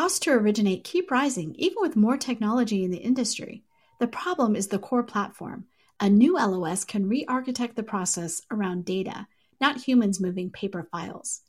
Costs 0.00 0.20
to 0.20 0.30
originate 0.30 0.82
keep 0.82 1.10
rising 1.10 1.54
even 1.58 1.76
with 1.78 1.94
more 1.94 2.16
technology 2.16 2.84
in 2.84 2.90
the 2.90 2.96
industry. 2.96 3.64
The 3.98 4.06
problem 4.06 4.56
is 4.56 4.68
the 4.68 4.78
core 4.78 5.02
platform. 5.02 5.66
A 6.00 6.08
new 6.08 6.36
LOS 6.38 6.84
can 6.84 7.06
re 7.06 7.26
architect 7.28 7.76
the 7.76 7.82
process 7.82 8.40
around 8.50 8.86
data, 8.86 9.26
not 9.60 9.82
humans 9.82 10.18
moving 10.18 10.48
paper 10.48 10.88
files. 10.90 11.42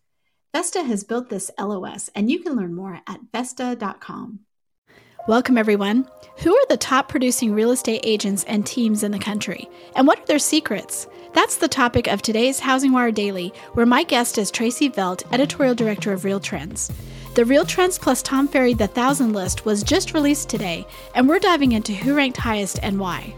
Vesta 0.54 0.84
has 0.84 1.06
built 1.06 1.30
this 1.30 1.50
LOS, 1.58 2.10
and 2.14 2.30
you 2.30 2.40
can 2.40 2.58
learn 2.58 2.76
more 2.76 3.00
at 3.08 3.22
Vesta.com. 3.32 4.42
Welcome, 5.30 5.58
everyone. 5.58 6.10
Who 6.40 6.54
are 6.54 6.68
the 6.68 6.76
top 6.76 7.08
producing 7.08 7.54
real 7.54 7.72
estate 7.72 8.02
agents 8.04 8.44
and 8.44 8.66
teams 8.66 9.02
in 9.02 9.14
the 9.14 9.20
country? 9.20 9.70
And 9.96 10.06
what 10.06 10.20
are 10.20 10.26
their 10.26 10.40
secrets? 10.40 11.08
That's 11.32 11.56
the 11.56 11.70
topic 11.70 12.08
of 12.08 12.22
today's 12.22 12.60
Housing 12.60 12.92
Wire 12.92 13.12
Daily, 13.12 13.54
where 13.76 13.86
my 13.86 14.04
guest 14.04 14.38
is 14.38 14.52
Tracey 14.52 14.90
Velt, 14.90 15.24
editorial 15.32 15.74
director 15.74 16.12
of 16.12 16.26
Real 16.26 16.42
Trends. 16.42 16.92
The 17.34 17.46
Real 17.46 17.64
Trends 17.64 17.98
plus 17.98 18.22
Tom 18.22 18.50
Ferry 18.50 18.74
The 18.74 18.88
Thousand 18.88 19.32
list 19.32 19.64
was 19.66 19.84
just 19.84 20.14
released 20.14 20.50
today, 20.50 20.86
and 21.16 21.30
we're 21.30 21.40
diving 21.40 21.72
into 21.72 21.94
who 21.94 22.14
ranked 22.14 22.36
highest 22.36 22.80
and 22.84 23.00
why. 23.00 23.34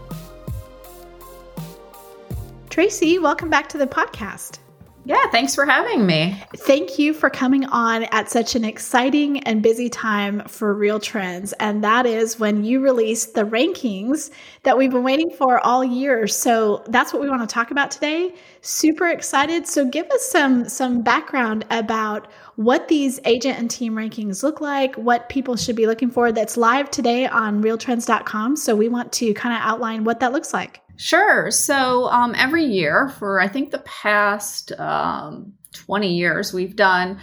Tracey, 2.70 3.20
welcome 3.20 3.50
back 3.50 3.68
to 3.68 3.78
the 3.78 3.86
podcast. 3.86 4.58
Yeah, 5.06 5.26
thanks 5.30 5.54
for 5.54 5.66
having 5.66 6.06
me. 6.06 6.42
Thank 6.56 6.98
you 6.98 7.12
for 7.12 7.28
coming 7.28 7.66
on 7.66 8.04
at 8.04 8.30
such 8.30 8.54
an 8.54 8.64
exciting 8.64 9.40
and 9.40 9.62
busy 9.62 9.90
time 9.90 10.40
for 10.46 10.72
Real 10.72 10.98
Trends. 10.98 11.52
And 11.54 11.84
that 11.84 12.06
is 12.06 12.40
when 12.40 12.64
you 12.64 12.80
released 12.80 13.34
the 13.34 13.44
rankings 13.44 14.30
that 14.62 14.78
we've 14.78 14.90
been 14.90 15.02
waiting 15.02 15.28
for 15.28 15.60
all 15.60 15.84
year. 15.84 16.26
So 16.26 16.82
that's 16.88 17.12
what 17.12 17.20
we 17.20 17.28
want 17.28 17.46
to 17.46 17.52
talk 17.52 17.70
about 17.70 17.90
today. 17.90 18.32
Super 18.62 19.08
excited. 19.08 19.66
So 19.66 19.84
give 19.84 20.06
us 20.10 20.26
some 20.26 20.70
some 20.70 21.02
background 21.02 21.66
about 21.70 22.30
what 22.56 22.88
these 22.88 23.20
agent 23.26 23.58
and 23.58 23.70
team 23.70 23.94
rankings 23.94 24.42
look 24.42 24.62
like, 24.62 24.94
what 24.94 25.28
people 25.28 25.56
should 25.56 25.76
be 25.76 25.86
looking 25.86 26.10
for. 26.10 26.32
That's 26.32 26.56
live 26.56 26.90
today 26.90 27.26
on 27.26 27.62
realtrends.com. 27.62 28.56
So 28.56 28.74
we 28.74 28.88
want 28.88 29.12
to 29.14 29.34
kind 29.34 29.54
of 29.54 29.60
outline 29.60 30.04
what 30.04 30.20
that 30.20 30.32
looks 30.32 30.54
like. 30.54 30.83
Sure. 30.96 31.50
So 31.50 32.06
um, 32.08 32.34
every 32.36 32.64
year 32.64 33.08
for 33.08 33.40
I 33.40 33.48
think 33.48 33.70
the 33.70 33.78
past 33.80 34.72
um, 34.78 35.54
20 35.72 36.14
years, 36.14 36.52
we've 36.52 36.76
done 36.76 37.18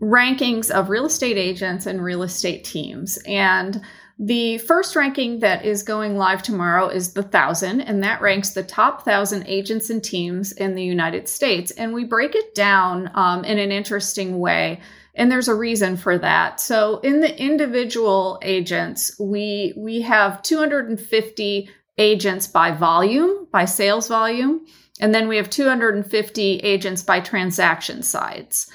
rankings 0.00 0.70
of 0.70 0.90
real 0.90 1.06
estate 1.06 1.38
agents 1.38 1.86
and 1.86 2.02
real 2.02 2.22
estate 2.22 2.64
teams. 2.64 3.18
And 3.26 3.80
the 4.18 4.58
first 4.58 4.96
ranking 4.96 5.40
that 5.40 5.64
is 5.64 5.82
going 5.82 6.16
live 6.16 6.42
tomorrow 6.42 6.88
is 6.88 7.12
the 7.12 7.22
thousand, 7.22 7.82
and 7.82 8.02
that 8.02 8.22
ranks 8.22 8.50
the 8.50 8.62
top 8.62 9.04
thousand 9.04 9.44
agents 9.46 9.90
and 9.90 10.02
teams 10.02 10.52
in 10.52 10.74
the 10.74 10.82
United 10.82 11.28
States. 11.28 11.70
And 11.72 11.92
we 11.92 12.04
break 12.04 12.34
it 12.34 12.54
down 12.54 13.10
um, 13.14 13.44
in 13.44 13.58
an 13.58 13.72
interesting 13.72 14.38
way. 14.38 14.80
And 15.14 15.30
there's 15.30 15.48
a 15.48 15.54
reason 15.54 15.96
for 15.96 16.16
that. 16.18 16.60
So 16.60 16.98
in 17.00 17.20
the 17.20 17.38
individual 17.38 18.38
agents, 18.42 19.18
we 19.18 19.74
we 19.76 20.00
have 20.02 20.42
250 20.42 21.68
agents 21.98 22.46
by 22.46 22.70
volume, 22.72 23.46
by 23.50 23.64
sales 23.64 24.08
volume. 24.08 24.66
And 25.00 25.14
then 25.14 25.28
we 25.28 25.36
have 25.36 25.50
250 25.50 26.58
agents 26.58 27.02
by 27.02 27.20
transaction 27.20 28.02
sides. 28.02 28.70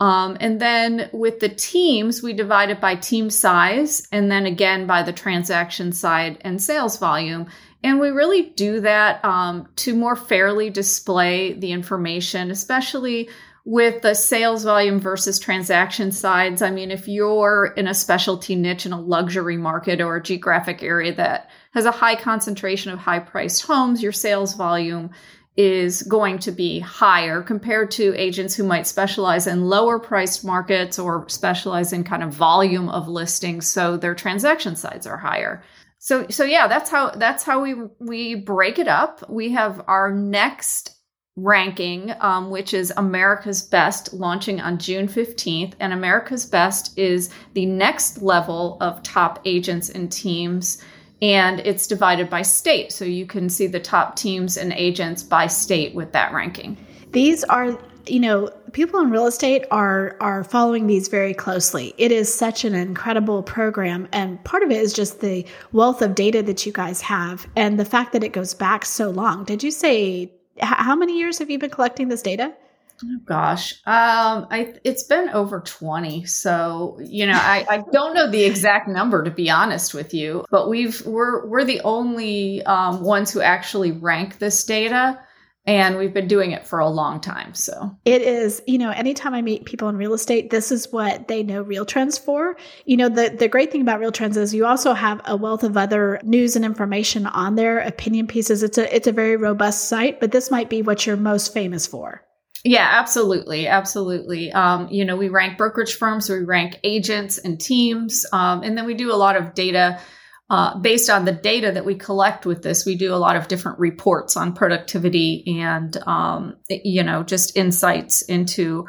Um, 0.00 0.36
and 0.40 0.60
then 0.60 1.08
with 1.12 1.40
the 1.40 1.48
teams, 1.48 2.22
we 2.22 2.32
divide 2.32 2.70
it 2.70 2.80
by 2.80 2.96
team 2.96 3.30
size 3.30 4.08
and 4.10 4.30
then 4.30 4.46
again 4.46 4.86
by 4.86 5.02
the 5.02 5.12
transaction 5.12 5.92
side 5.92 6.38
and 6.40 6.60
sales 6.60 6.98
volume. 6.98 7.46
And 7.84 8.00
we 8.00 8.08
really 8.08 8.50
do 8.50 8.80
that 8.80 9.24
um, 9.24 9.68
to 9.76 9.94
more 9.94 10.16
fairly 10.16 10.70
display 10.70 11.52
the 11.52 11.70
information, 11.70 12.50
especially 12.50 13.28
with 13.64 14.02
the 14.02 14.14
sales 14.14 14.62
volume 14.62 15.00
versus 15.00 15.38
transaction 15.38 16.12
sides. 16.12 16.60
I 16.60 16.70
mean, 16.70 16.90
if 16.90 17.08
you're 17.08 17.72
in 17.76 17.86
a 17.86 17.94
specialty 17.94 18.56
niche 18.56 18.84
in 18.84 18.92
a 18.92 19.00
luxury 19.00 19.56
market 19.56 20.00
or 20.02 20.16
a 20.16 20.22
geographic 20.22 20.82
area 20.82 21.14
that 21.14 21.50
has 21.72 21.86
a 21.86 21.90
high 21.90 22.14
concentration 22.14 22.92
of 22.92 22.98
high 22.98 23.20
priced 23.20 23.62
homes, 23.62 24.02
your 24.02 24.12
sales 24.12 24.54
volume 24.54 25.10
is 25.56 26.02
going 26.02 26.38
to 26.40 26.50
be 26.50 26.80
higher 26.80 27.40
compared 27.40 27.90
to 27.92 28.14
agents 28.16 28.54
who 28.54 28.64
might 28.64 28.86
specialize 28.86 29.46
in 29.46 29.64
lower 29.64 29.98
priced 29.98 30.44
markets 30.44 30.98
or 30.98 31.28
specialize 31.28 31.92
in 31.92 32.02
kind 32.02 32.24
of 32.24 32.34
volume 32.34 32.88
of 32.88 33.08
listings 33.08 33.68
so 33.68 33.96
their 33.96 34.16
transaction 34.16 34.74
sides 34.74 35.06
are 35.06 35.16
higher 35.16 35.62
so 35.98 36.26
so 36.28 36.42
yeah 36.42 36.66
that's 36.66 36.90
how 36.90 37.10
that's 37.10 37.44
how 37.44 37.62
we 37.62 37.76
we 38.00 38.34
break 38.34 38.80
it 38.80 38.88
up 38.88 39.24
we 39.30 39.52
have 39.52 39.80
our 39.86 40.12
next 40.12 40.93
ranking 41.36 42.12
um, 42.20 42.50
which 42.50 42.72
is 42.72 42.92
america's 42.96 43.62
best 43.62 44.12
launching 44.12 44.60
on 44.60 44.78
june 44.78 45.08
15th 45.08 45.72
and 45.80 45.92
america's 45.92 46.46
best 46.46 46.96
is 46.96 47.30
the 47.54 47.66
next 47.66 48.22
level 48.22 48.76
of 48.80 49.02
top 49.02 49.40
agents 49.44 49.88
and 49.88 50.12
teams 50.12 50.80
and 51.24 51.60
it's 51.60 51.86
divided 51.86 52.28
by 52.28 52.42
state. 52.42 52.92
So 52.92 53.06
you 53.06 53.24
can 53.24 53.48
see 53.48 53.66
the 53.66 53.80
top 53.80 54.14
teams 54.14 54.58
and 54.58 54.74
agents 54.74 55.22
by 55.22 55.46
state 55.46 55.94
with 55.94 56.12
that 56.12 56.34
ranking. 56.34 56.76
These 57.12 57.44
are 57.44 57.78
you 58.06 58.20
know 58.20 58.50
people 58.72 59.00
in 59.00 59.10
real 59.10 59.26
estate 59.26 59.64
are 59.70 60.18
are 60.20 60.44
following 60.44 60.86
these 60.86 61.08
very 61.08 61.32
closely 61.32 61.94
it 61.96 62.12
is 62.12 62.32
such 62.32 62.62
an 62.62 62.74
incredible 62.74 63.42
program 63.42 64.06
and 64.12 64.44
part 64.44 64.62
of 64.62 64.70
it 64.70 64.76
is 64.76 64.92
just 64.92 65.22
the 65.22 65.46
wealth 65.72 66.02
of 66.02 66.14
data 66.14 66.42
that 66.42 66.66
you 66.66 66.72
guys 66.72 67.00
have 67.00 67.46
and 67.56 67.80
the 67.80 67.84
fact 67.86 68.12
that 68.12 68.22
it 68.22 68.34
goes 68.34 68.52
back 68.52 68.84
so 68.84 69.08
long 69.08 69.42
did 69.44 69.62
you 69.62 69.70
say 69.70 70.30
how 70.60 70.94
many 70.94 71.18
years 71.18 71.38
have 71.38 71.50
you 71.50 71.58
been 71.58 71.70
collecting 71.70 72.08
this 72.08 72.22
data? 72.22 72.54
Oh 73.02 73.18
gosh, 73.24 73.72
um, 73.86 74.46
I 74.50 74.74
it's 74.84 75.02
been 75.02 75.28
over 75.30 75.60
twenty, 75.60 76.24
so 76.26 76.96
you 77.02 77.26
know 77.26 77.34
I, 77.34 77.66
I 77.68 77.82
don't 77.92 78.14
know 78.14 78.30
the 78.30 78.44
exact 78.44 78.86
number 78.86 79.24
to 79.24 79.30
be 79.30 79.50
honest 79.50 79.94
with 79.94 80.14
you, 80.14 80.44
but 80.50 80.68
we've 80.68 81.04
we're 81.04 81.44
we're 81.46 81.64
the 81.64 81.80
only 81.80 82.62
um, 82.64 83.02
ones 83.02 83.32
who 83.32 83.40
actually 83.40 83.90
rank 83.90 84.38
this 84.38 84.64
data, 84.64 85.18
and 85.66 85.96
we've 85.96 86.12
been 86.12 86.28
doing 86.28 86.50
it 86.50 86.66
for 86.66 86.78
a 86.78 86.88
long 86.88 87.20
time. 87.20 87.54
So 87.54 87.96
it 88.04 88.22
is, 88.22 88.62
you 88.66 88.78
know, 88.78 88.90
anytime 88.90 89.32
I 89.34 89.40
meet 89.40 89.64
people 89.64 89.88
in 89.88 89.96
real 89.96 90.12
estate, 90.12 90.50
this 90.50 90.70
is 90.70 90.92
what 90.92 91.26
they 91.28 91.42
know 91.42 91.62
Real 91.62 91.86
Trends 91.86 92.18
for. 92.18 92.56
You 92.84 92.96
know, 92.96 93.08
the 93.08 93.34
the 93.36 93.48
great 93.48 93.72
thing 93.72 93.80
about 93.80 94.00
Real 94.00 94.12
Trends 94.12 94.36
is 94.36 94.54
you 94.54 94.66
also 94.66 94.92
have 94.92 95.22
a 95.24 95.36
wealth 95.36 95.64
of 95.64 95.76
other 95.76 96.20
news 96.22 96.56
and 96.56 96.64
information 96.64 97.26
on 97.26 97.54
there, 97.54 97.78
opinion 97.78 98.26
pieces. 98.26 98.62
It's 98.62 98.78
a 98.78 98.94
it's 98.94 99.06
a 99.06 99.12
very 99.12 99.36
robust 99.36 99.88
site, 99.88 100.20
but 100.20 100.32
this 100.32 100.50
might 100.50 100.68
be 100.68 100.82
what 100.82 101.06
you're 101.06 101.16
most 101.16 101.54
famous 101.54 101.86
for. 101.86 102.22
Yeah, 102.66 102.88
absolutely. 102.90 103.66
Absolutely. 103.66 104.50
Um, 104.52 104.88
you 104.90 105.04
know, 105.04 105.16
we 105.16 105.28
rank 105.28 105.58
brokerage 105.58 105.96
firms, 105.96 106.30
we 106.30 106.44
rank 106.44 106.80
agents 106.82 107.36
and 107.36 107.60
teams, 107.60 108.24
um, 108.32 108.62
and 108.62 108.76
then 108.76 108.86
we 108.86 108.94
do 108.94 109.12
a 109.12 109.16
lot 109.16 109.36
of 109.36 109.54
data. 109.54 110.00
Uh, 110.50 110.78
based 110.78 111.08
on 111.08 111.24
the 111.24 111.32
data 111.32 111.72
that 111.72 111.86
we 111.86 111.94
collect 111.94 112.44
with 112.44 112.62
this, 112.62 112.84
we 112.84 112.96
do 112.96 113.14
a 113.14 113.16
lot 113.16 113.34
of 113.34 113.48
different 113.48 113.78
reports 113.78 114.36
on 114.36 114.52
productivity 114.52 115.42
and, 115.60 115.96
um, 116.06 116.54
you 116.68 117.02
know, 117.02 117.22
just 117.22 117.56
insights 117.56 118.20
into 118.22 118.86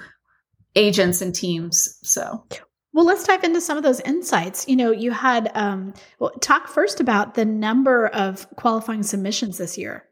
agents 0.75 1.21
and 1.21 1.33
teams. 1.33 1.97
So, 2.03 2.45
well, 2.93 3.05
let's 3.05 3.25
dive 3.25 3.43
into 3.43 3.61
some 3.61 3.77
of 3.77 3.83
those 3.83 4.01
insights. 4.01 4.67
You 4.67 4.75
know, 4.75 4.91
you 4.91 5.11
had 5.11 5.49
um, 5.55 5.93
well, 6.19 6.31
talk 6.41 6.67
first 6.67 6.99
about 6.99 7.35
the 7.35 7.45
number 7.45 8.07
of 8.07 8.49
qualifying 8.57 9.03
submissions 9.03 9.57
this 9.57 9.77
year. 9.77 10.05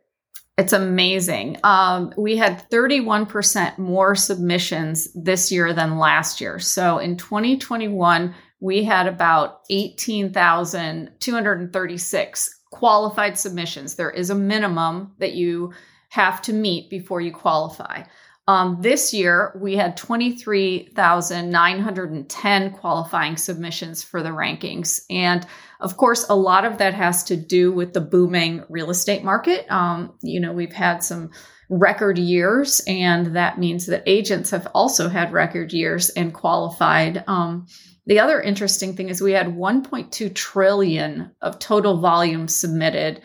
It's 0.58 0.74
amazing. 0.74 1.58
Um, 1.64 2.14
we 2.16 2.38
had 2.38 2.70
31% 2.70 3.80
more 3.80 4.16
submissions 4.16 5.08
this 5.16 5.52
year 5.52 5.74
than 5.74 5.98
last 5.98 6.40
year. 6.42 6.60
So 6.60 7.00
in 7.00 7.18
2021, 7.18 8.36
we 8.64 8.84
had 8.86 9.06
about 9.08 9.60
18,236 9.70 12.60
qualified 12.72 13.38
submissions. 13.38 13.96
There 13.96 14.10
is 14.10 14.30
a 14.30 14.36
minimum 14.36 15.12
that 15.20 15.34
you 15.34 15.74
have 16.08 16.42
to 16.44 16.54
meet 16.54 16.90
before 16.90 17.20
you 17.20 17.34
qualify. 17.34 18.04
Um, 18.48 18.78
this 18.80 19.14
year, 19.14 19.52
we 19.62 19.76
had 19.76 19.98
23,910 19.98 22.72
qualifying 22.72 23.36
submissions 23.36 24.02
for 24.02 24.24
the 24.24 24.30
rankings. 24.30 25.02
And 25.10 25.46
of 25.82 25.98
course, 25.98 26.26
a 26.30 26.36
lot 26.36 26.64
of 26.64 26.78
that 26.78 26.94
has 26.94 27.26
to 27.26 27.36
do 27.36 27.74
with 27.74 27.92
the 27.92 28.00
booming 28.00 28.64
real 28.70 28.92
estate 28.92 29.26
market. 29.26 29.70
Um, 29.70 30.14
you 30.22 30.40
know, 30.40 30.54
we've 30.54 30.72
had 30.72 31.04
some 31.04 31.32
record 31.70 32.18
years, 32.18 32.80
and 32.88 33.36
that 33.36 33.60
means 33.60 33.88
that 33.88 34.04
agents 34.06 34.52
have 34.52 34.70
also 34.74 35.10
had 35.10 35.34
record 35.34 35.74
years 35.74 36.12
and 36.12 36.34
qualified. 36.34 37.26
Um, 37.28 37.68
the 38.06 38.20
other 38.20 38.42
interesting 38.42 38.96
thing 38.96 39.10
is 39.10 39.22
we 39.22 39.32
had 39.32 39.48
1.2 39.48 40.34
trillion 40.36 41.32
of 41.42 41.60
total 41.60 42.00
volume 42.00 42.48
submitted, 42.48 43.22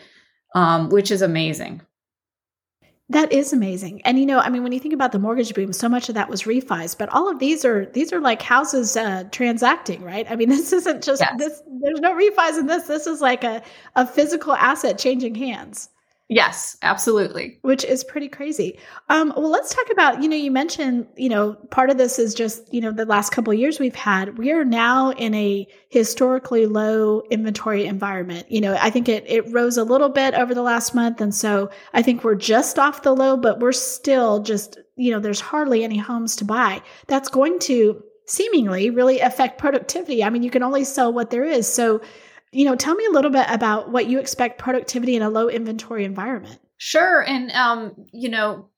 um, 0.55 0.89
which 0.89 1.11
is 1.11 1.21
amazing. 1.21 1.81
That 3.11 3.33
is 3.33 3.53
amazing. 3.53 4.03
And 4.03 4.19
you 4.19 4.25
know, 4.25 4.37
I 4.39 4.49
mean, 4.49 4.61
when 4.61 4.71
you 4.71 4.79
think 4.79 4.93
about 4.93 5.11
the 5.11 5.19
mortgage 5.19 5.53
boom, 5.55 5.73
so 5.73 5.89
much 5.89 6.09
of 6.09 6.15
that 6.15 6.29
was 6.29 6.43
refis, 6.43 6.95
but 6.95 7.09
all 7.09 7.27
of 7.27 7.39
these 7.39 7.65
are 7.65 7.87
these 7.87 8.13
are 8.13 8.21
like 8.21 8.41
houses 8.41 8.95
uh, 8.95 9.23
transacting, 9.31 10.03
right? 10.03 10.29
I 10.29 10.35
mean, 10.35 10.49
this 10.49 10.71
isn't 10.71 11.03
just 11.03 11.21
yes. 11.21 11.33
this. 11.37 11.61
There's 11.81 11.99
no 11.99 12.13
refis 12.13 12.59
in 12.59 12.67
this. 12.67 12.83
This 12.83 13.07
is 13.07 13.19
like 13.19 13.43
a 13.43 13.63
a 13.95 14.05
physical 14.05 14.53
asset 14.53 14.99
changing 14.99 15.33
hands. 15.33 15.89
Yes, 16.31 16.77
absolutely. 16.83 17.57
Which 17.63 17.83
is 17.83 18.03
pretty 18.03 18.27
crazy. 18.27 18.77
Um, 19.09 19.33
well, 19.35 19.49
let's 19.49 19.73
talk 19.73 19.87
about, 19.91 20.21
you 20.21 20.29
know, 20.29 20.35
you 20.35 20.51
mentioned, 20.51 21.07
you 21.17 21.27
know, 21.27 21.55
part 21.71 21.89
of 21.89 21.97
this 21.97 22.19
is 22.19 22.35
just, 22.35 22.71
you 22.71 22.81
know, 22.81 22.91
the 22.91 23.05
last 23.05 23.31
couple 23.31 23.51
years 23.51 23.79
we've 23.79 23.95
had, 23.95 24.37
we 24.37 24.51
are 24.51 24.63
now 24.63 25.09
in 25.09 25.33
a 25.33 25.67
historically 25.89 26.67
low 26.67 27.23
inventory 27.31 27.85
environment. 27.85 28.45
You 28.51 28.61
know, 28.61 28.77
I 28.79 28.91
think 28.91 29.09
it, 29.09 29.23
it 29.27 29.51
rose 29.51 29.75
a 29.75 29.83
little 29.83 30.09
bit 30.09 30.35
over 30.35 30.53
the 30.53 30.61
last 30.61 30.93
month. 30.93 31.19
And 31.19 31.33
so 31.33 31.71
I 31.95 32.03
think 32.03 32.23
we're 32.23 32.35
just 32.35 32.77
off 32.77 33.01
the 33.01 33.15
low, 33.15 33.35
but 33.35 33.59
we're 33.59 33.71
still 33.71 34.43
just, 34.43 34.77
you 34.97 35.09
know, 35.09 35.19
there's 35.19 35.41
hardly 35.41 35.83
any 35.83 35.97
homes 35.97 36.35
to 36.35 36.45
buy. 36.45 36.83
That's 37.07 37.29
going 37.29 37.57
to 37.61 38.03
seemingly 38.27 38.91
really 38.91 39.19
affect 39.19 39.57
productivity. 39.57 40.23
I 40.23 40.29
mean, 40.29 40.43
you 40.43 40.51
can 40.51 40.61
only 40.61 40.83
sell 40.83 41.11
what 41.11 41.31
there 41.31 41.43
is. 41.43 41.67
So, 41.67 42.01
you 42.51 42.65
know, 42.65 42.75
tell 42.75 42.95
me 42.95 43.05
a 43.05 43.11
little 43.11 43.31
bit 43.31 43.45
about 43.49 43.91
what 43.91 44.07
you 44.07 44.19
expect 44.19 44.59
productivity 44.59 45.15
in 45.15 45.21
a 45.21 45.29
low 45.29 45.49
inventory 45.49 46.05
environment. 46.05 46.59
Sure. 46.77 47.21
And, 47.21 47.51
um, 47.51 47.93
you 48.11 48.29
know, 48.29 48.69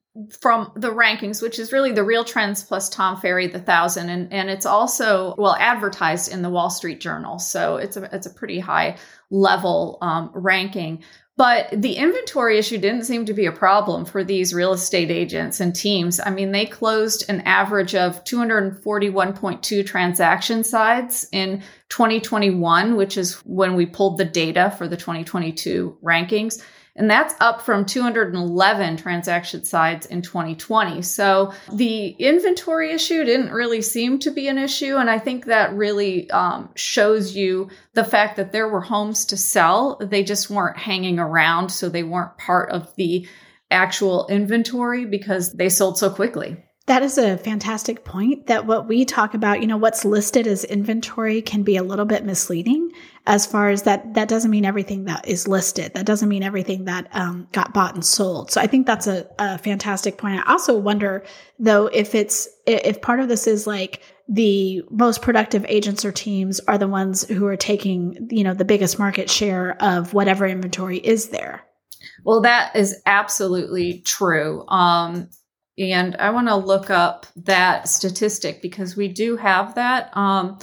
from 0.41 0.71
the 0.75 0.89
rankings, 0.89 1.41
which 1.41 1.57
is 1.57 1.71
really 1.71 1.93
the 1.93 2.03
real 2.03 2.25
trends 2.25 2.63
plus 2.63 2.89
Tom 2.89 3.15
Ferry, 3.15 3.47
the 3.47 3.61
thousand, 3.61 4.09
and 4.09 4.33
and 4.33 4.49
it's 4.49 4.65
also 4.65 5.35
well 5.37 5.55
advertised 5.57 6.31
in 6.31 6.41
the 6.41 6.49
Wall 6.49 6.69
Street 6.69 6.99
Journal, 6.99 7.39
so 7.39 7.77
it's 7.77 7.95
a 7.95 8.13
it's 8.13 8.27
a 8.27 8.33
pretty 8.33 8.59
high 8.59 8.97
level 9.29 9.97
um, 10.01 10.31
ranking. 10.33 11.03
But 11.41 11.69
the 11.71 11.95
inventory 11.95 12.59
issue 12.59 12.77
didn't 12.77 13.05
seem 13.05 13.25
to 13.25 13.33
be 13.33 13.47
a 13.47 13.51
problem 13.51 14.05
for 14.05 14.23
these 14.23 14.53
real 14.53 14.73
estate 14.73 15.09
agents 15.09 15.59
and 15.59 15.75
teams. 15.75 16.19
I 16.23 16.29
mean, 16.29 16.51
they 16.51 16.67
closed 16.67 17.25
an 17.29 17.41
average 17.47 17.95
of 17.95 18.23
241.2 18.25 19.83
transaction 19.83 20.63
sides 20.63 21.27
in 21.31 21.63
2021, 21.89 22.95
which 22.95 23.17
is 23.17 23.37
when 23.43 23.73
we 23.73 23.87
pulled 23.87 24.19
the 24.19 24.25
data 24.25 24.75
for 24.77 24.87
the 24.87 24.95
2022 24.95 25.97
rankings. 26.03 26.61
And 26.95 27.09
that's 27.09 27.33
up 27.39 27.61
from 27.61 27.85
211 27.85 28.97
transaction 28.97 29.63
sides 29.63 30.05
in 30.05 30.21
2020. 30.21 31.01
So 31.01 31.53
the 31.71 32.09
inventory 32.09 32.91
issue 32.91 33.23
didn't 33.23 33.51
really 33.51 33.81
seem 33.81 34.19
to 34.19 34.31
be 34.31 34.49
an 34.49 34.57
issue. 34.57 34.97
And 34.97 35.09
I 35.09 35.17
think 35.17 35.45
that 35.45 35.73
really 35.73 36.29
um, 36.31 36.69
shows 36.75 37.33
you 37.35 37.69
the 37.93 38.03
fact 38.03 38.35
that 38.35 38.51
there 38.51 38.67
were 38.67 38.81
homes 38.81 39.25
to 39.27 39.37
sell. 39.37 39.97
They 40.01 40.23
just 40.23 40.49
weren't 40.49 40.77
hanging 40.77 41.17
around. 41.17 41.69
So 41.69 41.87
they 41.87 42.03
weren't 42.03 42.37
part 42.37 42.71
of 42.71 42.93
the 42.95 43.25
actual 43.69 44.27
inventory 44.27 45.05
because 45.05 45.53
they 45.53 45.69
sold 45.69 45.97
so 45.97 46.09
quickly. 46.09 46.57
That 46.91 47.03
is 47.03 47.17
a 47.17 47.37
fantastic 47.37 48.03
point 48.03 48.47
that 48.47 48.65
what 48.65 48.85
we 48.85 49.05
talk 49.05 49.33
about, 49.33 49.61
you 49.61 49.67
know, 49.67 49.77
what's 49.77 50.03
listed 50.03 50.45
as 50.45 50.65
inventory 50.65 51.41
can 51.41 51.63
be 51.63 51.77
a 51.77 51.83
little 51.83 52.03
bit 52.03 52.25
misleading 52.25 52.91
as 53.25 53.45
far 53.45 53.69
as 53.69 53.83
that, 53.83 54.15
that 54.15 54.27
doesn't 54.27 54.51
mean 54.51 54.65
everything 54.65 55.05
that 55.05 55.25
is 55.25 55.47
listed. 55.47 55.93
That 55.93 56.05
doesn't 56.05 56.27
mean 56.27 56.43
everything 56.43 56.83
that 56.85 57.07
um, 57.13 57.47
got 57.53 57.73
bought 57.73 57.93
and 57.93 58.03
sold. 58.03 58.51
So 58.51 58.59
I 58.59 58.67
think 58.67 58.87
that's 58.87 59.07
a, 59.07 59.25
a 59.39 59.57
fantastic 59.57 60.17
point. 60.17 60.41
I 60.45 60.51
also 60.51 60.77
wonder 60.77 61.23
though, 61.57 61.85
if 61.87 62.13
it's, 62.13 62.49
if 62.67 63.01
part 63.01 63.21
of 63.21 63.29
this 63.29 63.47
is 63.47 63.65
like 63.65 64.01
the 64.27 64.83
most 64.89 65.21
productive 65.21 65.65
agents 65.69 66.03
or 66.03 66.11
teams 66.11 66.59
are 66.67 66.77
the 66.77 66.89
ones 66.89 67.25
who 67.25 67.45
are 67.45 67.55
taking, 67.55 68.27
you 68.29 68.43
know, 68.43 68.53
the 68.53 68.65
biggest 68.65 68.99
market 68.99 69.29
share 69.29 69.81
of 69.81 70.13
whatever 70.13 70.45
inventory 70.45 70.97
is 70.97 71.29
there. 71.29 71.63
Well, 72.25 72.41
that 72.41 72.75
is 72.75 73.01
absolutely 73.05 74.01
true. 74.01 74.67
Um, 74.67 75.29
and 75.77 76.15
I 76.17 76.31
want 76.31 76.47
to 76.47 76.55
look 76.55 76.89
up 76.89 77.25
that 77.37 77.87
statistic 77.87 78.61
because 78.61 78.95
we 78.95 79.07
do 79.07 79.37
have 79.37 79.75
that. 79.75 80.15
Um, 80.15 80.59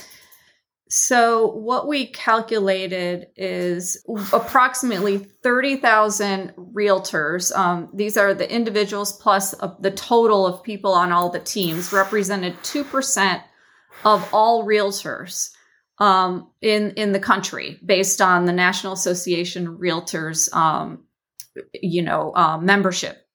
so, 0.90 1.48
what 1.48 1.86
we 1.86 2.06
calculated 2.06 3.26
is 3.36 4.02
approximately 4.32 5.18
30,000 5.18 6.54
realtors. 6.56 7.54
Um, 7.54 7.90
these 7.92 8.16
are 8.16 8.32
the 8.32 8.50
individuals 8.50 9.12
plus 9.12 9.54
the 9.80 9.90
total 9.90 10.46
of 10.46 10.62
people 10.62 10.94
on 10.94 11.12
all 11.12 11.28
the 11.28 11.40
teams, 11.40 11.92
represented 11.92 12.56
2% 12.62 13.42
of 14.04 14.28
all 14.32 14.64
realtors 14.64 15.50
um, 15.98 16.50
in, 16.62 16.92
in 16.92 17.12
the 17.12 17.20
country 17.20 17.78
based 17.84 18.22
on 18.22 18.46
the 18.46 18.52
National 18.52 18.94
Association 18.94 19.76
Realtors, 19.76 20.50
um, 20.54 21.04
you 21.74 22.02
know, 22.02 22.32
uh, 22.34 22.56
membership 22.56 23.27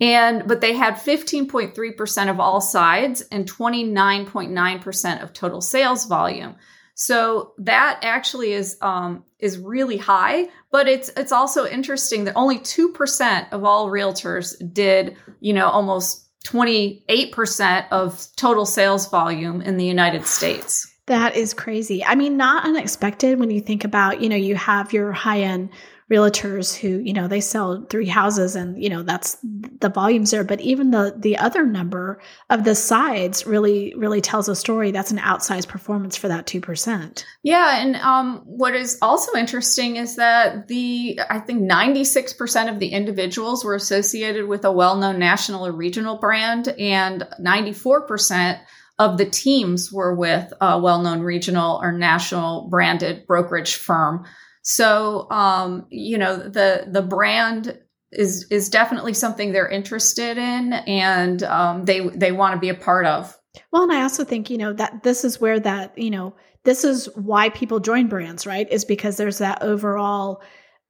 and 0.00 0.46
but 0.46 0.60
they 0.60 0.74
had 0.74 0.94
15.3% 0.94 2.30
of 2.30 2.40
all 2.40 2.60
sides 2.60 3.22
and 3.32 3.50
29.9% 3.50 5.22
of 5.22 5.32
total 5.32 5.60
sales 5.60 6.04
volume. 6.04 6.56
So 6.94 7.52
that 7.58 8.00
actually 8.02 8.52
is 8.52 8.78
um, 8.80 9.24
is 9.38 9.58
really 9.58 9.98
high, 9.98 10.48
but 10.70 10.88
it's 10.88 11.10
it's 11.16 11.32
also 11.32 11.66
interesting 11.66 12.24
that 12.24 12.34
only 12.36 12.58
2% 12.58 13.52
of 13.52 13.64
all 13.64 13.88
realtors 13.88 14.54
did, 14.72 15.16
you 15.40 15.52
know, 15.52 15.68
almost 15.68 16.26
28% 16.46 17.88
of 17.90 18.26
total 18.36 18.64
sales 18.64 19.10
volume 19.10 19.60
in 19.60 19.76
the 19.76 19.84
United 19.84 20.26
States. 20.26 20.90
That 21.06 21.36
is 21.36 21.54
crazy. 21.54 22.04
I 22.04 22.14
mean, 22.14 22.36
not 22.36 22.64
unexpected 22.64 23.38
when 23.38 23.50
you 23.50 23.60
think 23.60 23.84
about, 23.84 24.20
you 24.20 24.28
know, 24.28 24.36
you 24.36 24.54
have 24.56 24.92
your 24.92 25.12
high 25.12 25.42
end 25.42 25.70
realtors 26.10 26.76
who 26.76 27.00
you 27.00 27.12
know 27.12 27.26
they 27.26 27.40
sell 27.40 27.84
three 27.90 28.06
houses 28.06 28.54
and 28.54 28.80
you 28.82 28.88
know 28.88 29.02
that's 29.02 29.36
the 29.42 29.88
volumes 29.88 30.30
there. 30.30 30.44
But 30.44 30.60
even 30.60 30.90
the 30.90 31.14
the 31.16 31.36
other 31.36 31.66
number 31.66 32.20
of 32.50 32.64
the 32.64 32.74
sides 32.74 33.46
really 33.46 33.94
really 33.96 34.20
tells 34.20 34.48
a 34.48 34.56
story. 34.56 34.90
That's 34.90 35.10
an 35.10 35.18
outsized 35.18 35.68
performance 35.68 36.16
for 36.16 36.28
that 36.28 36.46
2% 36.46 37.24
yeah 37.42 37.80
and 37.80 37.96
um, 37.96 38.42
what 38.44 38.74
is 38.74 38.98
also 39.02 39.36
interesting 39.36 39.96
is 39.96 40.16
that 40.16 40.68
the 40.68 41.18
i 41.30 41.38
think 41.38 41.62
96% 41.62 42.70
of 42.72 42.78
the 42.78 42.88
individuals 42.88 43.64
were 43.64 43.74
associated 43.74 44.46
with 44.46 44.64
a 44.64 44.72
well-known 44.72 45.18
national 45.18 45.66
or 45.66 45.72
regional 45.72 46.18
brand 46.18 46.68
and 46.68 47.26
94% 47.40 48.60
of 48.98 49.18
the 49.18 49.26
teams 49.26 49.92
were 49.92 50.14
with 50.14 50.52
a 50.60 50.78
well-known 50.78 51.20
regional 51.20 51.78
or 51.82 51.92
national 51.92 52.68
branded 52.68 53.26
brokerage 53.26 53.76
firm 53.76 54.24
so, 54.68 55.30
um, 55.30 55.86
you 55.90 56.18
know, 56.18 56.36
the 56.36 56.88
the 56.90 57.00
brand 57.00 57.78
is 58.10 58.48
is 58.50 58.68
definitely 58.68 59.14
something 59.14 59.52
they're 59.52 59.68
interested 59.68 60.38
in, 60.38 60.72
and 60.72 61.44
um, 61.44 61.84
they 61.84 62.00
they 62.08 62.32
want 62.32 62.54
to 62.54 62.58
be 62.58 62.68
a 62.68 62.74
part 62.74 63.06
of. 63.06 63.38
Well, 63.70 63.84
and 63.84 63.92
I 63.92 64.02
also 64.02 64.24
think 64.24 64.50
you 64.50 64.58
know 64.58 64.72
that 64.72 65.04
this 65.04 65.24
is 65.24 65.40
where 65.40 65.60
that 65.60 65.96
you 65.96 66.10
know 66.10 66.34
this 66.64 66.82
is 66.82 67.08
why 67.14 67.50
people 67.50 67.78
join 67.78 68.08
brands, 68.08 68.44
right? 68.44 68.68
Is 68.68 68.84
because 68.84 69.18
there's 69.18 69.38
that 69.38 69.62
overall 69.62 70.42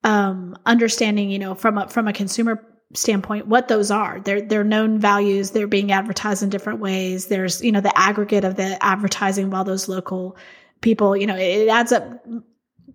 um, 0.04 0.56
understanding, 0.64 1.28
you 1.28 1.38
know, 1.38 1.54
from 1.54 1.76
a 1.76 1.86
from 1.86 2.08
a 2.08 2.14
consumer 2.14 2.66
standpoint 2.94 3.48
what 3.48 3.66
those 3.66 3.90
are 3.90 4.20
they're 4.20 4.40
they're 4.40 4.62
known 4.62 4.96
values 4.96 5.50
they're 5.50 5.66
being 5.66 5.90
advertised 5.90 6.44
in 6.44 6.48
different 6.48 6.78
ways 6.78 7.26
there's 7.26 7.60
you 7.60 7.72
know 7.72 7.80
the 7.80 7.98
aggregate 7.98 8.44
of 8.44 8.54
the 8.54 8.82
advertising 8.82 9.50
while 9.50 9.64
those 9.64 9.88
local 9.88 10.36
people 10.82 11.16
you 11.16 11.26
know 11.26 11.34
it 11.34 11.66
adds 11.66 11.90
up 11.90 12.04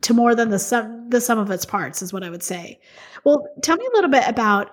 to 0.02 0.14
more 0.14 0.36
than 0.36 0.50
the 0.50 0.60
sum 0.60 1.10
the 1.10 1.22
sum 1.22 1.38
of 1.38 1.50
its 1.52 1.66
parts 1.66 2.02
is 2.02 2.14
what 2.14 2.24
I 2.24 2.30
would 2.30 2.44
say. 2.44 2.80
Well, 3.24 3.48
tell 3.62 3.78
me 3.78 3.86
a 3.86 3.96
little 3.96 4.10
bit 4.10 4.28
about 4.28 4.72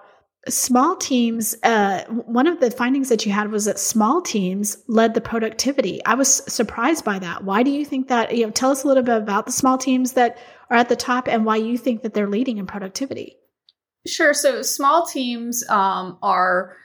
small 0.48 0.96
teams. 0.96 1.54
Uh, 1.62 2.04
one 2.06 2.46
of 2.46 2.60
the 2.60 2.70
findings 2.70 3.08
that 3.08 3.26
you 3.26 3.32
had 3.32 3.50
was 3.50 3.64
that 3.66 3.78
small 3.78 4.22
teams 4.22 4.82
led 4.86 5.14
the 5.14 5.20
productivity. 5.20 6.04
I 6.04 6.14
was 6.14 6.36
surprised 6.52 7.04
by 7.04 7.18
that. 7.18 7.44
Why 7.44 7.62
do 7.62 7.70
you 7.70 7.84
think 7.84 8.08
that? 8.08 8.36
You 8.36 8.46
know, 8.46 8.50
tell 8.52 8.70
us 8.70 8.84
a 8.84 8.88
little 8.88 9.02
bit 9.02 9.18
about 9.18 9.46
the 9.46 9.52
small 9.52 9.78
teams 9.78 10.12
that 10.12 10.38
are 10.70 10.76
at 10.76 10.88
the 10.88 10.96
top 10.96 11.28
and 11.28 11.44
why 11.44 11.56
you 11.56 11.76
think 11.76 12.02
that 12.02 12.14
they're 12.14 12.28
leading 12.28 12.58
in 12.58 12.66
productivity. 12.66 13.36
Sure. 14.06 14.32
So 14.32 14.62
small 14.62 15.06
teams 15.06 15.68
um, 15.68 16.18
are 16.22 16.76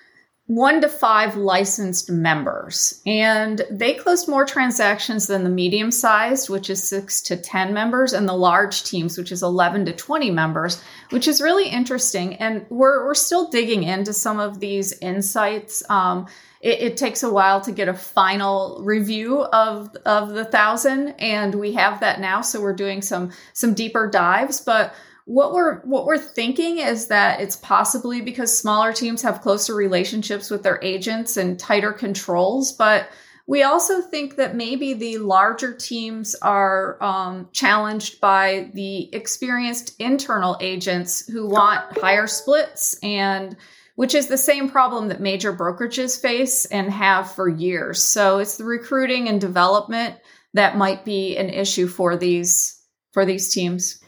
one 0.55 0.81
to 0.81 0.89
five 0.89 1.36
licensed 1.36 2.12
members, 2.12 3.01
and 3.05 3.65
they 3.72 3.93
closed 3.93 4.27
more 4.27 4.45
transactions 4.45 5.25
than 5.25 5.43
the 5.43 5.50
medium 5.50 5.89
sized, 5.89 6.50
which 6.50 6.69
is 6.69 6.83
six 6.83 7.22
to 7.22 7.36
10 7.36 7.74
members, 7.74 8.13
and 8.13 8.27
the 8.29 8.33
large 8.33 8.83
teams, 8.83 9.17
which 9.17 9.31
is 9.31 9.41
11 9.41 9.86
to 9.86 9.93
20 9.93 10.29
members, 10.29 10.81
which 11.10 11.27
is 11.27 11.41
really 11.41 11.69
interesting. 11.69 12.36
And 12.36 12.65
we're, 12.69 13.05
we're 13.05 13.15
still 13.15 13.50
digging 13.50 13.83
into 13.83 14.13
some 14.13 14.39
of 14.39 14.60
these 14.60 14.93
insights. 15.00 15.81
Um, 15.89 16.27
it, 16.62 16.79
it, 16.79 16.98
takes 16.98 17.24
a 17.24 17.33
while 17.33 17.60
to 17.62 17.72
get 17.72 17.89
a 17.89 17.93
final 17.93 18.79
review 18.83 19.41
of, 19.41 19.95
of 20.05 20.29
the 20.29 20.45
thousand, 20.45 21.15
and 21.19 21.55
we 21.55 21.74
have 21.74 22.00
that 22.01 22.22
now. 22.22 22.41
So 22.41 22.62
we're 22.62 22.74
doing 22.74 23.01
some, 23.01 23.31
some 23.53 23.74
deeper 23.74 24.07
dives, 24.07 24.62
but 24.62 24.93
what 25.25 25.53
we're 25.53 25.80
what 25.82 26.06
we're 26.06 26.18
thinking 26.18 26.80
is 26.80 27.08
that 27.08 27.39
it's 27.39 27.56
possibly 27.56 28.22
because 28.22 28.56
smaller 28.56 28.92
teams 28.92 29.22
have 29.22 29.42
closer 29.42 29.74
relationships 29.74 30.50
with 30.50 30.63
their 30.63 30.80
agents 30.84 31.38
and 31.38 31.60
tighter 31.60 31.94
controls 31.94 32.74
but 32.74 33.08
we 33.46 33.63
also 33.63 34.01
think 34.01 34.38
that 34.38 34.56
maybe 34.56 34.94
the 34.94 35.18
larger 35.18 35.74
teams 35.74 36.34
are 36.36 37.01
um, 37.03 37.50
challenged 37.51 38.22
by 38.22 38.72
the 38.74 39.13
experienced 39.13 39.96
internal 40.00 40.58
agents 40.62 41.27
who 41.27 41.48
want 41.48 41.98
higher 41.98 42.27
splits 42.27 42.98
and 43.03 43.58
which 43.96 44.15
is 44.15 44.27
the 44.27 44.38
same 44.38 44.70
problem 44.70 45.10
that 45.10 45.22
major 45.22 45.53
brokerages 45.53 46.20
face 46.20 46.65
and 46.65 46.89
have 46.89 47.32
for 47.32 47.48
years. 47.48 48.01
So 48.01 48.39
it's 48.39 48.58
the 48.58 48.63
recruiting 48.63 49.27
and 49.27 49.39
development 49.39 50.15
that 50.53 50.77
might 50.77 51.06
be 51.06 51.38
an 51.38 51.50
issue 51.50 51.88
for 51.88 52.15
these 52.18 52.80
for 53.12 53.25
these 53.25 53.53
teams 53.53 54.02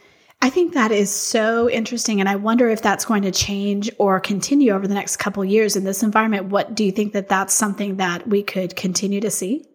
I 0.45 0.51
think 0.51 0.75
that 0.75 0.91
is 0.91 1.09
so 1.09 1.67
interesting. 1.67 2.19
And 2.19 2.29
I 2.29 2.35
wonder 2.35 2.69
if 2.69 2.83
that's 2.83 3.03
going 3.03 3.23
to 3.23 3.31
change 3.31 3.89
or 3.97 4.19
continue 4.19 4.73
over 4.73 4.87
the 4.87 4.93
next 4.93 5.17
couple 5.17 5.43
years 5.43 5.75
in 5.75 5.85
this 5.85 6.03
environment. 6.03 6.49
What 6.49 6.75
do 6.75 6.83
you 6.83 6.91
think 6.91 7.13
that 7.13 7.29
that's 7.29 7.51
something 7.51 7.97
that 7.97 8.27
we 8.27 8.43
could 8.43 8.75
continue 8.75 9.19
to 9.21 9.31
see? 9.31 9.65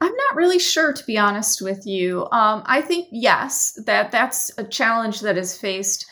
I'm 0.00 0.14
not 0.16 0.36
really 0.36 0.58
sure, 0.58 0.94
to 0.94 1.04
be 1.04 1.18
honest 1.18 1.60
with 1.60 1.86
you. 1.86 2.22
Um, 2.32 2.62
I 2.64 2.80
think 2.80 3.08
yes, 3.12 3.78
that 3.84 4.12
that's 4.12 4.50
a 4.56 4.64
challenge 4.64 5.20
that 5.20 5.36
has 5.36 5.58
faced 5.58 6.06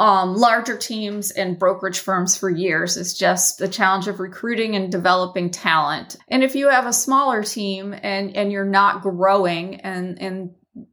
um, 0.00 0.34
larger 0.34 0.76
teams 0.76 1.30
and 1.30 1.56
brokerage 1.56 2.00
firms 2.00 2.36
for 2.36 2.50
years. 2.50 2.96
Is 2.96 3.16
just 3.16 3.58
the 3.58 3.68
challenge 3.68 4.08
of 4.08 4.18
recruiting 4.18 4.74
and 4.74 4.90
developing 4.90 5.50
talent. 5.50 6.16
And 6.26 6.42
if 6.42 6.56
you 6.56 6.68
have 6.68 6.86
a 6.86 6.92
smaller 6.92 7.44
team 7.44 7.94
and 7.94 8.36
and 8.36 8.50
you're 8.50 8.64
not 8.64 9.02
growing, 9.02 9.76
and 9.82 10.20
and 10.20 10.50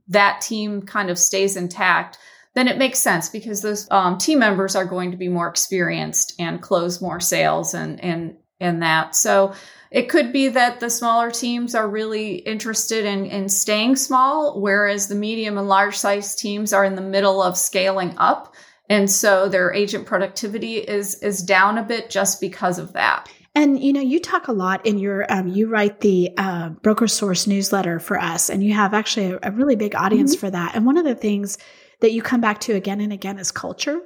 that 0.09 0.41
team 0.41 0.83
kind 0.83 1.09
of 1.09 1.17
stays 1.17 1.57
intact, 1.57 2.19
then 2.59 2.67
it 2.67 2.77
makes 2.77 2.99
sense 2.99 3.29
because 3.29 3.61
those 3.61 3.87
um, 3.89 4.17
team 4.17 4.39
members 4.39 4.75
are 4.75 4.83
going 4.83 5.11
to 5.11 5.17
be 5.17 5.29
more 5.29 5.47
experienced 5.47 6.33
and 6.39 6.61
close 6.61 7.01
more 7.01 7.21
sales 7.21 7.73
and 7.73 8.03
and 8.03 8.35
and 8.59 8.83
that. 8.83 9.15
So 9.15 9.53
it 9.89 10.09
could 10.09 10.33
be 10.33 10.49
that 10.49 10.81
the 10.81 10.89
smaller 10.89 11.31
teams 11.31 11.73
are 11.73 11.87
really 11.87 12.35
interested 12.35 13.05
in, 13.05 13.25
in 13.25 13.47
staying 13.47 13.95
small, 13.95 14.59
whereas 14.59 15.07
the 15.07 15.15
medium 15.15 15.57
and 15.57 15.69
large 15.69 15.95
size 15.95 16.35
teams 16.35 16.73
are 16.73 16.83
in 16.83 16.95
the 16.95 17.01
middle 17.01 17.41
of 17.41 17.57
scaling 17.57 18.13
up. 18.17 18.53
And 18.89 19.09
so 19.09 19.47
their 19.47 19.73
agent 19.73 20.05
productivity 20.05 20.77
is 20.77 21.15
is 21.23 21.41
down 21.41 21.77
a 21.77 21.83
bit 21.83 22.09
just 22.09 22.41
because 22.41 22.77
of 22.77 22.91
that. 22.93 23.29
And 23.55 23.81
you 23.81 23.93
know, 23.93 24.01
you 24.01 24.19
talk 24.19 24.49
a 24.49 24.51
lot 24.51 24.85
in 24.85 24.99
your 24.99 25.31
um, 25.31 25.47
you 25.47 25.67
write 25.67 26.01
the 26.01 26.31
uh, 26.37 26.69
broker 26.69 27.07
source 27.07 27.47
newsletter 27.47 27.99
for 27.99 28.19
us, 28.19 28.49
and 28.49 28.61
you 28.61 28.73
have 28.73 28.93
actually 28.93 29.31
a, 29.31 29.39
a 29.43 29.51
really 29.51 29.77
big 29.77 29.95
audience 29.95 30.35
mm-hmm. 30.35 30.47
for 30.47 30.51
that. 30.51 30.75
And 30.75 30.85
one 30.85 30.97
of 30.97 31.05
the 31.05 31.15
things 31.15 31.57
that 32.01 32.11
you 32.11 32.21
come 32.21 32.41
back 32.41 32.59
to 32.61 32.73
again 32.73 33.01
and 33.01 33.13
again 33.13 33.39
is 33.39 33.51
culture. 33.51 34.01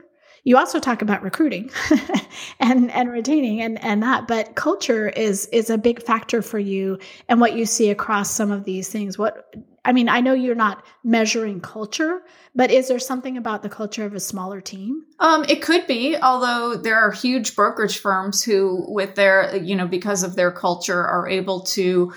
You 0.46 0.58
also 0.58 0.80
talk 0.80 1.02
about 1.02 1.24
recruiting 1.24 1.72
and 2.60 2.92
and 2.92 3.10
retaining 3.10 3.62
and 3.62 3.82
and 3.84 4.04
that, 4.04 4.28
but 4.28 4.56
culture 4.56 5.08
is 5.10 5.46
is 5.48 5.70
a 5.70 5.78
big 5.78 6.04
factor 6.04 6.42
for 6.42 6.60
you 6.60 7.00
and 7.30 7.40
what 7.40 7.56
you 7.56 7.66
see 7.66 7.90
across 7.90 8.30
some 8.30 8.52
of 8.52 8.66
these 8.66 8.90
things. 8.90 9.18
What 9.18 9.56
I 9.86 9.92
mean, 9.92 10.08
I 10.08 10.22
know 10.22 10.34
you're 10.34 10.56
not 10.56 10.86
measuring 11.04 11.60
culture, 11.60 12.22
but 12.56 12.72
is 12.72 12.88
there 12.88 13.00
something 13.00 13.38
about 13.38 13.64
the 13.64 13.70
culture 13.70 14.06
of 14.06 14.14
a 14.14 14.20
smaller 14.20 14.62
team? 14.62 15.04
Um, 15.20 15.44
it 15.50 15.62
could 15.62 15.88
be, 15.88 16.16
although 16.18 16.76
there 16.78 16.98
are 16.98 17.12
huge 17.12 17.56
brokerage 17.56 18.00
firms 18.00 18.44
who, 18.44 18.86
with 18.88 19.16
their, 19.16 19.58
you 19.58 19.76
know, 19.76 19.88
because 19.88 20.24
of 20.24 20.36
their 20.36 20.52
culture, 20.52 21.04
are 21.04 21.28
able 21.28 21.62
to 21.62 22.14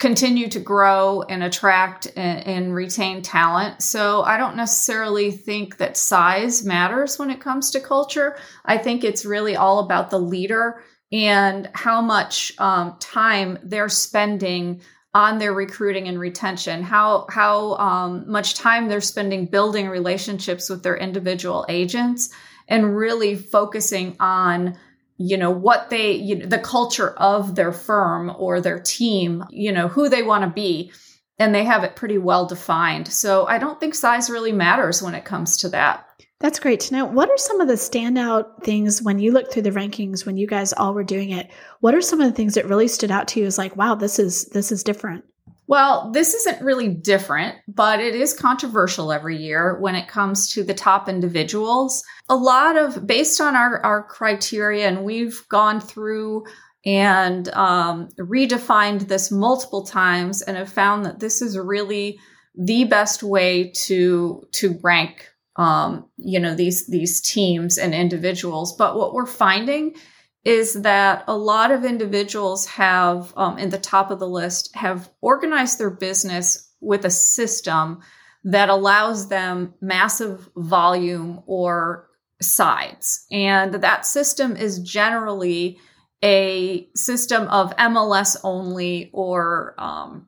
continue 0.00 0.48
to 0.48 0.58
grow 0.58 1.20
and 1.22 1.42
attract 1.44 2.06
and, 2.16 2.46
and, 2.46 2.74
retain 2.74 3.20
talent. 3.20 3.82
So 3.82 4.22
I 4.22 4.38
don't 4.38 4.56
necessarily 4.56 5.30
think 5.30 5.76
that 5.76 5.96
size 5.96 6.64
matters 6.64 7.18
when 7.18 7.30
it 7.30 7.40
comes 7.40 7.70
to 7.72 7.80
culture. 7.80 8.38
I 8.64 8.78
think 8.78 9.04
it's 9.04 9.26
really 9.26 9.56
all 9.56 9.80
about 9.80 10.08
the 10.08 10.18
leader 10.18 10.82
and 11.12 11.68
how 11.74 12.00
much 12.00 12.52
um, 12.58 12.96
time 12.98 13.58
they're 13.62 13.90
spending 13.90 14.80
on 15.12 15.38
their 15.38 15.52
recruiting 15.52 16.08
and 16.08 16.18
retention, 16.18 16.82
how 16.82 17.26
how 17.28 17.74
um, 17.74 18.30
much 18.30 18.54
time 18.54 18.88
they're 18.88 19.00
spending 19.00 19.46
building 19.46 19.88
relationships 19.88 20.70
with 20.70 20.82
their 20.82 20.96
individual 20.96 21.66
agents, 21.68 22.30
and 22.68 22.96
really 22.96 23.34
focusing 23.34 24.16
on 24.20 24.78
you 25.22 25.36
know 25.36 25.50
what 25.50 25.90
they 25.90 26.12
you 26.12 26.36
know, 26.36 26.46
the 26.46 26.58
culture 26.58 27.10
of 27.10 27.54
their 27.54 27.72
firm 27.72 28.32
or 28.38 28.58
their 28.60 28.80
team 28.80 29.44
you 29.50 29.70
know 29.70 29.86
who 29.86 30.08
they 30.08 30.22
want 30.22 30.42
to 30.42 30.50
be 30.50 30.90
and 31.38 31.54
they 31.54 31.64
have 31.64 31.84
it 31.84 31.96
pretty 31.96 32.18
well 32.18 32.46
defined. 32.46 33.08
So 33.08 33.46
i 33.46 33.58
don't 33.58 33.78
think 33.78 33.94
size 33.94 34.30
really 34.30 34.52
matters 34.52 35.02
when 35.02 35.14
it 35.14 35.24
comes 35.24 35.58
to 35.58 35.68
that. 35.70 36.06
That's 36.40 36.58
great 36.58 36.80
to 36.80 36.94
know. 36.94 37.04
What 37.04 37.28
are 37.28 37.36
some 37.36 37.60
of 37.60 37.68
the 37.68 37.74
standout 37.74 38.64
things 38.64 39.02
when 39.02 39.18
you 39.18 39.32
look 39.32 39.52
through 39.52 39.62
the 39.62 39.70
rankings 39.70 40.24
when 40.24 40.38
you 40.38 40.46
guys 40.46 40.72
all 40.72 40.94
were 40.94 41.04
doing 41.04 41.30
it? 41.30 41.50
What 41.80 41.94
are 41.94 42.00
some 42.00 42.22
of 42.22 42.30
the 42.30 42.34
things 42.34 42.54
that 42.54 42.66
really 42.66 42.88
stood 42.88 43.10
out 43.10 43.28
to 43.28 43.40
you? 43.40 43.46
As 43.46 43.58
like 43.58 43.76
wow 43.76 43.94
this 43.94 44.18
is 44.18 44.46
this 44.46 44.72
is 44.72 44.82
different 44.82 45.24
well, 45.70 46.10
this 46.10 46.34
isn't 46.34 46.62
really 46.62 46.88
different, 46.88 47.54
but 47.68 48.00
it 48.00 48.16
is 48.16 48.34
controversial 48.34 49.12
every 49.12 49.36
year 49.36 49.78
when 49.78 49.94
it 49.94 50.08
comes 50.08 50.52
to 50.54 50.64
the 50.64 50.74
top 50.74 51.08
individuals. 51.08 52.02
A 52.28 52.34
lot 52.34 52.76
of, 52.76 53.06
based 53.06 53.40
on 53.40 53.54
our, 53.54 53.80
our 53.86 54.02
criteria, 54.02 54.88
and 54.88 55.04
we've 55.04 55.46
gone 55.48 55.80
through 55.80 56.42
and 56.84 57.48
um, 57.50 58.08
redefined 58.18 59.06
this 59.06 59.30
multiple 59.30 59.86
times 59.86 60.42
and 60.42 60.56
have 60.56 60.72
found 60.72 61.06
that 61.06 61.20
this 61.20 61.40
is 61.40 61.56
really 61.56 62.18
the 62.56 62.82
best 62.82 63.22
way 63.22 63.70
to 63.70 64.42
to 64.50 64.76
rank 64.82 65.28
um, 65.54 66.04
you 66.16 66.40
know 66.40 66.56
these 66.56 66.88
these 66.88 67.20
teams 67.20 67.78
and 67.78 67.94
individuals 67.94 68.74
but 68.76 68.96
what 68.96 69.14
we're 69.14 69.24
finding 69.24 69.94
is 70.44 70.82
that 70.82 71.24
a 71.28 71.36
lot 71.36 71.70
of 71.70 71.84
individuals 71.84 72.66
have, 72.66 73.32
um, 73.36 73.58
in 73.58 73.70
the 73.70 73.78
top 73.78 74.10
of 74.10 74.18
the 74.18 74.28
list, 74.28 74.74
have 74.74 75.10
organized 75.20 75.78
their 75.78 75.90
business 75.90 76.72
with 76.80 77.04
a 77.04 77.10
system 77.10 78.00
that 78.44 78.70
allows 78.70 79.28
them 79.28 79.74
massive 79.80 80.48
volume 80.56 81.42
or 81.46 82.08
sides. 82.40 83.26
And 83.30 83.74
that 83.74 84.06
system 84.06 84.56
is 84.56 84.78
generally 84.78 85.78
a 86.22 86.88
system 86.94 87.46
of 87.48 87.76
MLS 87.76 88.36
only 88.42 89.10
or 89.12 89.74
um, 89.78 90.26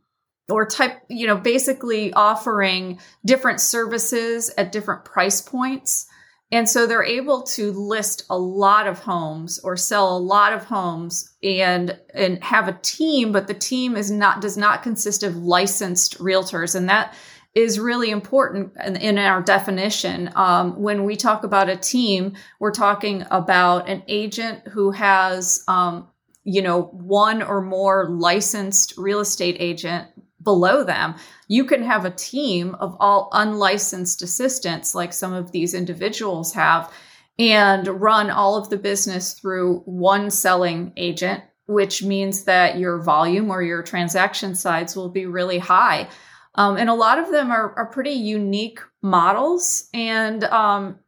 or 0.51 0.67
type, 0.67 1.03
you 1.09 1.27
know, 1.27 1.37
basically 1.37 2.13
offering 2.13 2.99
different 3.25 3.61
services 3.61 4.53
at 4.59 4.73
different 4.73 5.05
price 5.05 5.41
points 5.41 6.07
and 6.53 6.69
so 6.69 6.87
they're 6.87 7.03
able 7.03 7.43
to 7.43 7.73
list 7.73 8.27
a 8.29 8.37
lot 8.37 8.87
of 8.87 8.99
homes 8.99 9.59
or 9.61 9.75
sell 9.75 10.15
a 10.15 10.19
lot 10.19 10.53
of 10.53 10.65
homes 10.65 11.33
and 11.43 11.99
and 12.15 12.45
have 12.45 12.69
a 12.69 12.79
team, 12.83 13.33
but 13.33 13.47
the 13.47 13.55
team 13.55 13.97
is 13.97 14.11
not 14.11 14.43
does 14.43 14.59
not 14.59 14.83
consist 14.83 15.23
of 15.23 15.35
licensed 15.35 16.19
realtors, 16.19 16.75
and 16.75 16.91
that 16.91 17.15
is 17.55 17.79
really 17.79 18.11
important 18.11 18.73
in, 18.85 18.97
in 18.97 19.19
our 19.19 19.43
definition. 19.43 20.31
Um, 20.37 20.79
when 20.81 21.05
we 21.05 21.17
talk 21.17 21.43
about 21.43 21.71
a 21.71 21.77
team, 21.77 22.35
we're 22.61 22.71
talking 22.71 23.25
about 23.31 23.89
an 23.89 24.03
agent 24.07 24.69
who 24.69 24.91
has 24.91 25.65
um, 25.69 26.07
you 26.45 26.61
know 26.61 26.83
one 26.83 27.43
or 27.43 27.63
more 27.63 28.11
licensed 28.11 28.93
real 28.99 29.21
estate 29.21 29.57
agent 29.59 30.07
below 30.43 30.85
them. 30.85 31.15
You 31.49 31.65
can 31.65 31.83
have 31.83 32.05
a 32.05 32.11
team 32.11 32.75
of 32.77 32.97
all 33.01 33.29
unlicensed 33.33 34.23
assistants, 34.23 34.95
like 34.95 35.13
some 35.13 35.33
of 35.33 35.53
these 35.53 35.75
individuals 35.75 36.53
have, 36.55 36.93
and 37.39 37.87
run 37.89 38.31
all 38.31 38.57
of 38.57 38.71
the 38.71 38.77
business 38.77 39.35
through 39.35 39.81
one 39.81 40.31
selling 40.31 40.93
agent, 40.97 41.43
which 41.67 42.03
means 42.03 42.45
that 42.45 42.79
your 42.79 43.03
volume 43.03 43.51
or 43.51 43.63
your 43.63 43.83
transaction 43.83 44.55
sides 44.55 44.97
will 44.97 45.09
be 45.09 45.27
really 45.27 45.59
high. 45.59 46.09
Um, 46.55 46.77
and 46.77 46.91
a 46.91 46.95
lot 46.95 47.19
of 47.19 47.31
them 47.31 47.51
are, 47.51 47.73
are 47.77 47.87
pretty 47.87 48.11
unique 48.11 48.81
models, 49.01 49.89
and 49.95 50.45
um, 50.45 50.99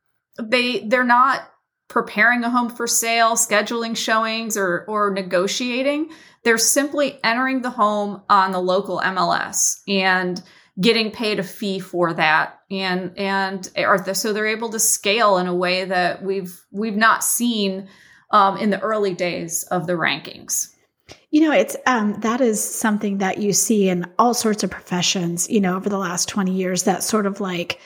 they 0.40 0.80
they're 0.80 1.04
not 1.04 1.50
preparing 1.88 2.42
a 2.44 2.50
home 2.50 2.70
for 2.70 2.86
sale, 2.86 3.32
scheduling 3.32 3.96
showings, 3.96 4.56
or 4.56 4.84
or 4.88 5.12
negotiating. 5.12 6.10
They're 6.44 6.58
simply 6.58 7.18
entering 7.24 7.62
the 7.62 7.70
home 7.70 8.22
on 8.28 8.52
the 8.52 8.60
local 8.60 9.00
MLS 9.00 9.80
and 9.88 10.42
getting 10.80 11.10
paid 11.10 11.38
a 11.38 11.42
fee 11.42 11.78
for 11.78 12.14
that. 12.14 12.60
And 12.70 13.16
and 13.18 13.64
so 14.16 14.32
they're 14.32 14.46
able 14.46 14.70
to 14.70 14.80
scale 14.80 15.38
in 15.38 15.46
a 15.46 15.54
way 15.54 15.84
that 15.84 16.22
we've 16.22 16.60
we've 16.70 16.96
not 16.96 17.24
seen 17.24 17.88
um, 18.30 18.56
in 18.56 18.70
the 18.70 18.80
early 18.80 19.14
days 19.14 19.62
of 19.64 19.86
the 19.86 19.94
rankings. 19.94 20.70
You 21.30 21.42
know 21.42 21.52
it's 21.52 21.76
um, 21.86 22.20
that 22.20 22.40
is 22.40 22.62
something 22.62 23.18
that 23.18 23.38
you 23.38 23.52
see 23.52 23.88
in 23.88 24.06
all 24.18 24.34
sorts 24.34 24.62
of 24.62 24.70
professions 24.70 25.48
you 25.50 25.60
know 25.60 25.76
over 25.76 25.88
the 25.88 25.98
last 25.98 26.28
20 26.28 26.52
years 26.52 26.84
that 26.84 27.02
sort 27.02 27.26
of 27.26 27.40
like 27.40 27.80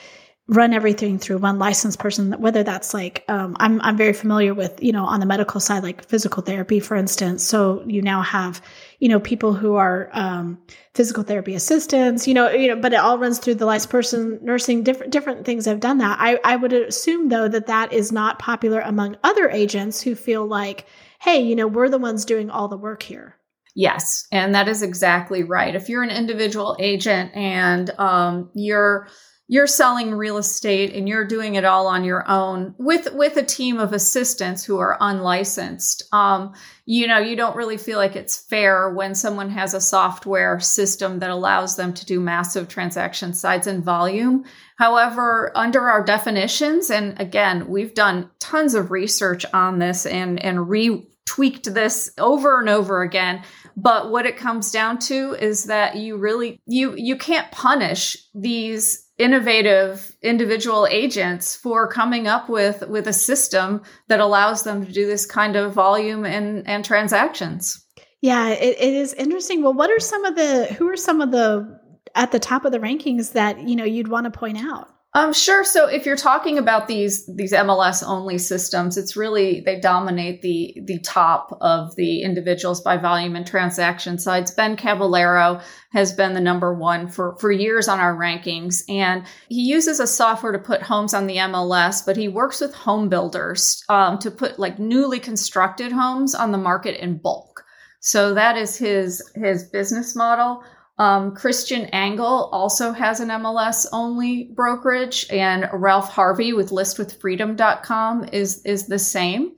run 0.49 0.73
everything 0.73 1.19
through 1.19 1.37
one 1.37 1.59
licensed 1.59 1.99
person 1.99 2.31
whether 2.39 2.63
that's 2.63 2.91
like 2.91 3.23
um, 3.27 3.55
I'm, 3.59 3.79
I'm 3.81 3.95
very 3.95 4.13
familiar 4.13 4.55
with 4.55 4.81
you 4.81 4.91
know 4.91 5.05
on 5.05 5.19
the 5.19 5.27
medical 5.27 5.59
side 5.59 5.83
like 5.83 6.03
physical 6.03 6.41
therapy 6.41 6.79
for 6.79 6.97
instance. 6.97 7.43
So 7.43 7.83
you 7.85 8.01
now 8.01 8.23
have 8.23 8.59
you 8.97 9.09
know 9.09 9.19
people 9.19 9.53
who 9.53 9.75
are 9.75 10.09
um, 10.11 10.57
physical 10.95 11.23
therapy 11.23 11.53
assistants 11.53 12.27
you 12.27 12.33
know 12.33 12.49
you 12.49 12.67
know 12.67 12.81
but 12.81 12.93
it 12.93 12.99
all 12.99 13.19
runs 13.19 13.37
through 13.37 13.55
the 13.55 13.65
licensed 13.65 13.91
person 13.91 14.39
nursing 14.41 14.81
different 14.83 15.11
different 15.11 15.45
things 15.45 15.65
have 15.65 15.79
done 15.79 15.99
that. 15.99 16.17
I, 16.19 16.39
I 16.43 16.55
would 16.55 16.73
assume 16.73 17.29
though 17.29 17.47
that 17.47 17.67
that 17.67 17.93
is 17.93 18.11
not 18.11 18.39
popular 18.39 18.79
among 18.79 19.17
other 19.23 19.49
agents 19.49 20.01
who 20.01 20.15
feel 20.15 20.47
like 20.47 20.87
hey 21.21 21.41
you 21.41 21.55
know 21.55 21.67
we're 21.67 21.89
the 21.89 21.99
ones 21.99 22.25
doing 22.25 22.49
all 22.49 22.67
the 22.67 22.77
work 22.77 23.03
here. 23.03 23.35
Yes 23.75 24.25
and 24.31 24.55
that 24.55 24.67
is 24.67 24.81
exactly 24.81 25.43
right. 25.43 25.75
If 25.75 25.89
you're 25.89 26.01
an 26.01 26.09
individual 26.09 26.75
agent 26.79 27.35
and 27.35 27.91
um, 27.99 28.49
you're 28.55 29.07
you're 29.51 29.65
selling 29.65 30.13
real 30.13 30.37
estate 30.37 30.93
and 30.93 31.09
you're 31.09 31.25
doing 31.25 31.55
it 31.55 31.65
all 31.65 31.87
on 31.87 32.03
your 32.03 32.23
own 32.29 32.75
with 32.77 33.11
with 33.13 33.35
a 33.35 33.43
team 33.43 33.79
of 33.79 33.93
assistants 33.93 34.63
who 34.63 34.77
are 34.77 34.95
unlicensed. 35.01 36.03
Um, 36.13 36.53
you 36.85 37.07
know 37.07 37.17
you 37.17 37.35
don't 37.35 37.55
really 37.55 37.77
feel 37.77 37.97
like 37.97 38.15
it's 38.15 38.37
fair 38.37 38.91
when 38.91 39.15
someone 39.15 39.49
has 39.49 39.73
a 39.73 39.81
software 39.81 40.59
system 40.59 41.17
that 41.19 41.31
allows 41.31 41.75
them 41.75 41.93
to 41.95 42.05
do 42.05 42.19
massive 42.19 42.67
transaction 42.67 43.33
size 43.33 43.65
and 43.65 43.83
volume. 43.83 44.45
However 44.77 45.51
under 45.55 45.89
our 45.89 46.03
definitions 46.03 46.91
and 46.91 47.19
again 47.19 47.67
we've 47.67 47.95
done 47.95 48.29
tons 48.39 48.75
of 48.75 48.91
research 48.91 49.45
on 49.51 49.79
this 49.79 50.05
and 50.05 50.39
and 50.45 50.59
retweaked 50.59 51.73
this 51.73 52.11
over 52.19 52.59
and 52.59 52.69
over 52.69 53.01
again. 53.01 53.41
But 53.75 54.11
what 54.11 54.27
it 54.27 54.37
comes 54.37 54.71
down 54.71 54.99
to 54.99 55.33
is 55.33 55.63
that 55.63 55.95
you 55.95 56.17
really 56.17 56.61
you 56.67 56.93
you 56.95 57.17
can't 57.17 57.51
punish 57.51 58.15
these 58.35 59.08
innovative 59.19 60.15
individual 60.21 60.87
agents 60.89 61.55
for 61.55 61.87
coming 61.87 62.27
up 62.27 62.49
with 62.49 62.87
with 62.87 63.07
a 63.07 63.13
system 63.13 63.83
that 64.07 64.21
allows 64.21 64.63
them 64.63 64.85
to 64.85 64.91
do 64.91 65.05
this 65.05 65.25
kind 65.25 65.55
of 65.55 65.73
volume 65.73 66.25
and 66.25 66.67
and 66.67 66.83
transactions. 66.83 67.85
Yeah 68.21 68.49
it, 68.49 68.77
it 68.79 68.93
is 68.93 69.13
interesting. 69.13 69.61
Well 69.61 69.73
what 69.73 69.91
are 69.91 69.99
some 69.99 70.25
of 70.25 70.35
the 70.35 70.65
who 70.77 70.87
are 70.89 70.97
some 70.97 71.21
of 71.21 71.31
the 71.31 71.79
at 72.15 72.31
the 72.31 72.39
top 72.39 72.65
of 72.65 72.71
the 72.71 72.79
rankings 72.79 73.33
that 73.33 73.67
you 73.67 73.75
know 73.75 73.83
you'd 73.83 74.07
want 74.07 74.23
to 74.23 74.31
point 74.31 74.57
out 74.57 74.89
um, 75.19 75.33
sure. 75.33 75.65
So 75.65 75.87
if 75.87 76.05
you're 76.05 76.15
talking 76.15 76.57
about 76.57 76.87
these 76.87 77.25
these 77.25 77.51
MLS 77.51 78.01
only 78.07 78.37
systems, 78.37 78.97
it's 78.97 79.17
really 79.17 79.59
they 79.59 79.77
dominate 79.77 80.41
the 80.41 80.77
the 80.85 80.99
top 80.99 81.57
of 81.59 81.93
the 81.97 82.21
individuals 82.21 82.79
by 82.79 82.95
volume 82.95 83.35
and 83.35 83.45
transaction 83.45 84.17
sides. 84.17 84.51
Ben 84.51 84.77
Caballero 84.77 85.59
has 85.91 86.13
been 86.13 86.33
the 86.35 86.39
number 86.39 86.73
one 86.73 87.09
for 87.09 87.35
for 87.37 87.51
years 87.51 87.89
on 87.89 87.99
our 87.99 88.15
rankings, 88.15 88.83
and 88.87 89.25
he 89.49 89.61
uses 89.61 89.99
a 89.99 90.07
software 90.07 90.53
to 90.53 90.59
put 90.59 90.81
homes 90.81 91.13
on 91.13 91.27
the 91.27 91.35
MLS, 91.35 92.05
but 92.05 92.15
he 92.15 92.29
works 92.29 92.61
with 92.61 92.73
home 92.73 93.09
builders 93.09 93.83
um, 93.89 94.19
to 94.19 94.31
put 94.31 94.57
like 94.57 94.79
newly 94.79 95.19
constructed 95.19 95.91
homes 95.91 96.33
on 96.33 96.53
the 96.53 96.57
market 96.57 97.01
in 97.03 97.17
bulk. 97.17 97.65
So 97.99 98.33
that 98.35 98.55
is 98.55 98.77
his 98.77 99.21
his 99.35 99.65
business 99.65 100.15
model. 100.15 100.63
Um, 100.99 101.33
Christian 101.33 101.85
Angle 101.87 102.49
also 102.51 102.91
has 102.91 103.21
an 103.21 103.29
MLS 103.29 103.87
only 103.93 104.51
brokerage, 104.53 105.25
and 105.31 105.67
Ralph 105.73 106.09
Harvey 106.09 106.53
with 106.53 106.69
listwithfreedom.com 106.69 108.25
is 108.33 108.61
is 108.65 108.87
the 108.87 108.99
same. 108.99 109.53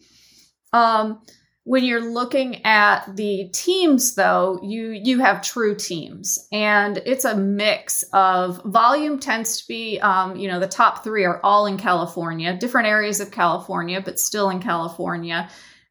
Um, 0.72 1.22
when 1.64 1.84
you're 1.84 2.12
looking 2.12 2.66
at 2.66 3.16
the 3.16 3.50
teams 3.54 4.16
though 4.16 4.60
you 4.64 4.92
you 4.92 5.20
have 5.20 5.44
true 5.44 5.76
teams 5.76 6.48
and 6.52 6.98
it's 7.06 7.24
a 7.24 7.36
mix 7.36 8.04
of 8.14 8.64
volume 8.66 9.20
tends 9.20 9.62
to 9.62 9.68
be 9.68 10.00
um, 10.00 10.36
you 10.36 10.48
know 10.48 10.60
the 10.60 10.68
top 10.68 11.04
three 11.04 11.24
are 11.24 11.40
all 11.44 11.68
in 11.68 11.78
california 11.78 12.58
different 12.58 12.88
areas 12.88 13.20
of 13.20 13.30
california 13.30 14.02
but 14.02 14.20
still 14.20 14.50
in 14.50 14.60
california 14.60 15.48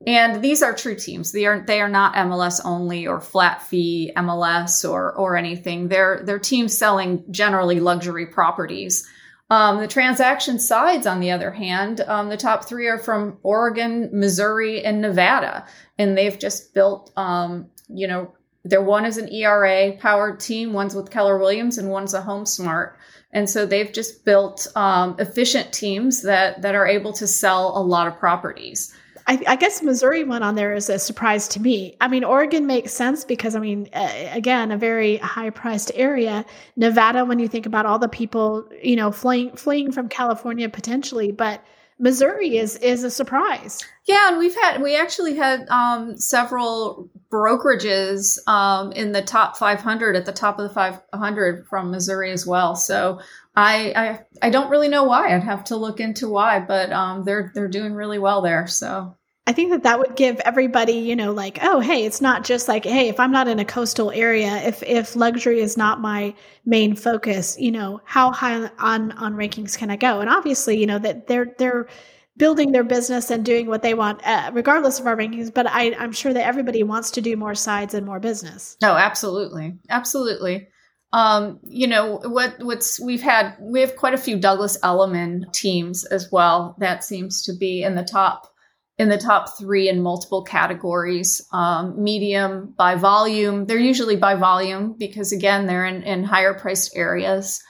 and 0.07 0.43
these 0.43 0.63
are 0.63 0.75
true 0.75 0.95
teams. 0.95 1.33
They 1.33 1.45
are 1.45 1.61
they 1.61 1.81
are 1.81 1.89
not 1.89 2.15
MLS 2.15 2.61
only 2.65 3.07
or 3.07 3.21
flat 3.21 3.63
fee 3.63 4.13
MLS 4.17 4.89
or 4.89 5.13
or 5.13 5.37
anything. 5.37 5.89
They're 5.89 6.23
they're 6.25 6.39
teams 6.39 6.77
selling 6.77 7.25
generally 7.31 7.81
luxury 7.81 8.27
properties. 8.27 9.07
Um, 9.51 9.81
the 9.81 9.89
transaction 9.89 10.61
sides, 10.61 11.09
on 11.09 11.19
the 11.19 11.33
other 11.33 11.51
hand, 11.51 12.01
um, 12.03 12.29
the 12.29 12.37
top 12.37 12.65
three 12.65 12.87
are 12.87 12.99
from 12.99 13.39
Oregon, 13.43 14.09
Missouri, 14.13 14.85
and 14.85 15.01
Nevada, 15.01 15.67
and 15.99 16.17
they've 16.17 16.39
just 16.39 16.73
built. 16.73 17.13
Um, 17.17 17.69
you 17.89 18.07
know, 18.07 18.33
their 18.65 18.83
one 18.83 19.05
is 19.05 19.19
an 19.19 19.29
ERA 19.29 19.93
powered 19.99 20.41
team, 20.41 20.73
one's 20.73 20.95
with 20.95 21.11
Keller 21.11 21.39
Williams, 21.39 21.79
and 21.79 21.91
one's 21.91 22.15
a 22.15 22.23
HomeSmart. 22.23 22.93
And 23.33 23.51
so 23.51 23.67
they've 23.67 23.93
just 23.93 24.25
built 24.25 24.67
um, 24.77 25.17
efficient 25.19 25.73
teams 25.73 26.23
that 26.23 26.63
that 26.63 26.75
are 26.75 26.87
able 26.87 27.13
to 27.15 27.27
sell 27.27 27.77
a 27.77 27.83
lot 27.83 28.07
of 28.07 28.19
properties. 28.19 28.95
I, 29.31 29.39
I, 29.47 29.55
guess 29.55 29.81
Missouri 29.81 30.25
went 30.25 30.43
on 30.43 30.57
there 30.57 30.73
as 30.73 30.91
a 30.91 30.99
surprise 30.99 31.47
to 31.49 31.63
me. 31.63 31.97
I 32.01 32.09
mean, 32.09 32.25
Oregon 32.25 32.67
makes 32.67 32.93
sense 32.93 33.25
because, 33.25 33.55
I 33.55 33.61
mean, 33.61 33.89
uh, 33.93 34.29
again, 34.33 34.73
a 34.73 34.77
very 34.77 35.19
high 35.19 35.51
priced 35.51 35.93
area. 35.95 36.45
Nevada, 36.75 37.25
when 37.25 37.39
you 37.39 37.47
think 37.47 37.65
about 37.65 37.87
all 37.87 38.01
the 38.01 38.09
people, 38.09 38.69
you 38.83 38.97
know, 38.97 39.13
fleeing, 39.13 39.55
fleeing 39.55 39.93
from 39.93 40.09
California 40.09 40.69
potentially, 40.69 41.31
but 41.31 41.63
Missouri 42.01 42.57
is 42.57 42.77
is 42.79 43.05
a 43.05 43.11
surprise. 43.11 43.85
Yeah, 44.07 44.31
and 44.31 44.39
we've 44.39 44.55
had 44.55 44.83
we 44.83 44.97
actually 44.97 45.37
had 45.37 45.69
um, 45.69 46.17
several 46.17 47.11
brokerages 47.31 48.39
um, 48.49 48.91
in 48.93 49.13
the 49.13 49.21
top 49.21 49.59
500 49.59 50.17
at 50.17 50.25
the 50.25 50.33
top 50.33 50.59
of 50.59 50.67
the 50.67 50.75
500 50.75 51.67
from 51.69 51.91
Missouri 51.91 52.33
as 52.33 52.47
well. 52.47 52.75
So 52.75 53.21
I, 53.55 53.93
I 53.95 54.47
I 54.47 54.51
don't 54.51 54.71
really 54.71 54.89
know 54.89 55.05
why. 55.05 55.35
I'd 55.35 55.45
have 55.45 55.65
to 55.65 55.77
look 55.77 56.01
into 56.01 56.27
why, 56.27 56.59
but 56.59 56.91
um, 56.91 57.25
they're 57.25 57.53
they're 57.55 57.69
doing 57.69 57.93
really 57.93 58.19
well 58.19 58.41
there. 58.41 58.67
So 58.67 59.15
I 59.47 59.53
think 59.53 59.71
that 59.71 59.83
that 59.83 59.99
would 59.99 60.17
give 60.17 60.39
everybody, 60.41 60.93
you 60.93 61.17
know, 61.17 61.33
like, 61.33 61.59
oh, 61.63 61.81
hey, 61.81 62.05
it's 62.05 62.21
not 62.21 62.45
just 62.45 62.69
like, 62.69 62.85
hey, 62.85 63.09
if 63.09 63.19
I'm 63.19 63.33
not 63.33 63.49
in 63.49 63.59
a 63.59 63.65
coastal 63.65 64.11
area, 64.11 64.57
if 64.59 64.83
if 64.83 65.17
luxury 65.17 65.61
is 65.61 65.77
not 65.77 66.01
my 66.01 66.35
main 66.65 66.95
focus, 66.95 67.57
you 67.59 67.73
know, 67.73 68.01
how 68.05 68.31
high 68.33 68.71
on 68.79 69.13
on 69.13 69.35
rankings 69.35 69.77
can 69.77 69.91
I 69.91 69.97
go? 69.97 70.21
And 70.21 70.31
obviously, 70.31 70.79
you 70.79 70.87
know, 70.87 70.99
that 71.01 71.27
they're 71.27 71.55
they're 71.59 71.89
building 72.37 72.73
their 72.73 72.85
business 72.85 73.31
and 73.31 73.45
doing 73.45 73.67
what 73.67 73.83
they 73.83 73.95
want, 73.95 74.21
uh, 74.25 74.51
regardless 74.55 75.01
of 75.01 75.07
our 75.07 75.17
rankings. 75.17 75.53
But 75.53 75.67
I, 75.67 75.95
I'm 75.99 76.13
sure 76.13 76.33
that 76.33 76.47
everybody 76.47 76.83
wants 76.83 77.11
to 77.13 77.21
do 77.21 77.37
more 77.37 77.55
sides 77.55 77.93
and 77.95 78.07
more 78.07 78.21
business. 78.21 78.77
Oh, 78.83 78.95
absolutely, 78.95 79.79
absolutely 79.89 80.69
um, 81.13 81.59
you 81.67 81.87
know 81.87 82.21
what 82.25 82.55
what's 82.61 83.01
we've 83.01 83.23
had 83.23 83.57
we 83.61 83.81
have 83.81 83.97
quite 83.97 84.15
a 84.15 84.19
few 84.19 84.39
Douglas 84.39 84.79
Elliman 84.83 85.47
teams 85.53 86.05
as 86.05 86.31
well 86.31 86.77
that 86.79 87.05
seems 87.05 87.43
to 87.43 87.53
be 87.53 87.83
in 87.83 87.97
the 87.97 88.05
top 88.05 88.53
in 89.01 89.09
the 89.09 89.17
top 89.17 89.57
three 89.57 89.89
in 89.89 90.03
multiple 90.03 90.43
categories 90.43 91.41
um, 91.55 92.05
medium 92.05 92.75
by 92.77 92.97
volume. 92.97 93.65
They're 93.65 93.79
usually 93.79 94.17
by 94.17 94.35
volume 94.35 94.93
because 94.93 95.33
again 95.33 95.67
they're 95.67 95.87
in, 95.87 96.03
in 96.03 96.23
higher 96.23 96.53
priced 96.53 96.95
areas. 96.95 97.63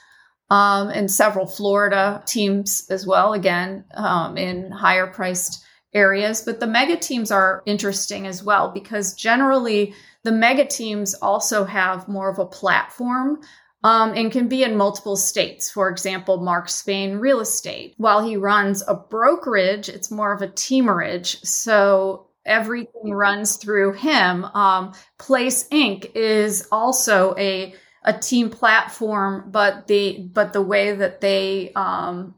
Um, 0.49 0.89
and 0.89 1.09
several 1.09 1.47
florida 1.47 2.21
teams 2.27 2.85
as 2.89 3.07
well 3.07 3.31
again 3.31 3.85
um, 3.93 4.35
in 4.35 4.71
higher 4.71 5.07
priced 5.07 5.63
areas. 5.93 6.41
But 6.41 6.59
the 6.59 6.67
mega 6.67 6.97
teams 6.97 7.31
are 7.31 7.63
interesting 7.65 8.27
as 8.27 8.43
well 8.43 8.69
because 8.69 9.13
generally 9.13 9.93
the 10.23 10.33
mega 10.33 10.65
teams 10.65 11.13
also 11.13 11.63
have 11.63 12.09
more 12.09 12.29
of 12.29 12.39
a 12.39 12.45
platform 12.45 13.39
um, 13.83 14.13
and 14.15 14.31
can 14.31 14.47
be 14.47 14.63
in 14.63 14.77
multiple 14.77 15.15
states. 15.15 15.69
For 15.69 15.89
example, 15.89 16.41
Mark 16.41 16.69
Spain 16.69 17.17
Real 17.17 17.39
Estate. 17.39 17.95
While 17.97 18.23
he 18.23 18.37
runs 18.37 18.83
a 18.87 18.95
brokerage, 18.95 19.89
it's 19.89 20.11
more 20.11 20.33
of 20.33 20.41
a 20.41 20.47
teamerage. 20.47 21.43
So 21.45 22.27
everything 22.45 23.11
runs 23.11 23.57
through 23.57 23.93
him. 23.93 24.45
Um, 24.45 24.93
Place 25.17 25.67
Inc. 25.69 26.11
is 26.15 26.67
also 26.71 27.35
a 27.37 27.73
a 28.03 28.13
team 28.13 28.49
platform, 28.49 29.51
but 29.51 29.85
the 29.87 30.27
but 30.33 30.53
the 30.53 30.61
way 30.61 30.91
that 30.93 31.21
they 31.21 31.71
um, 31.75 32.33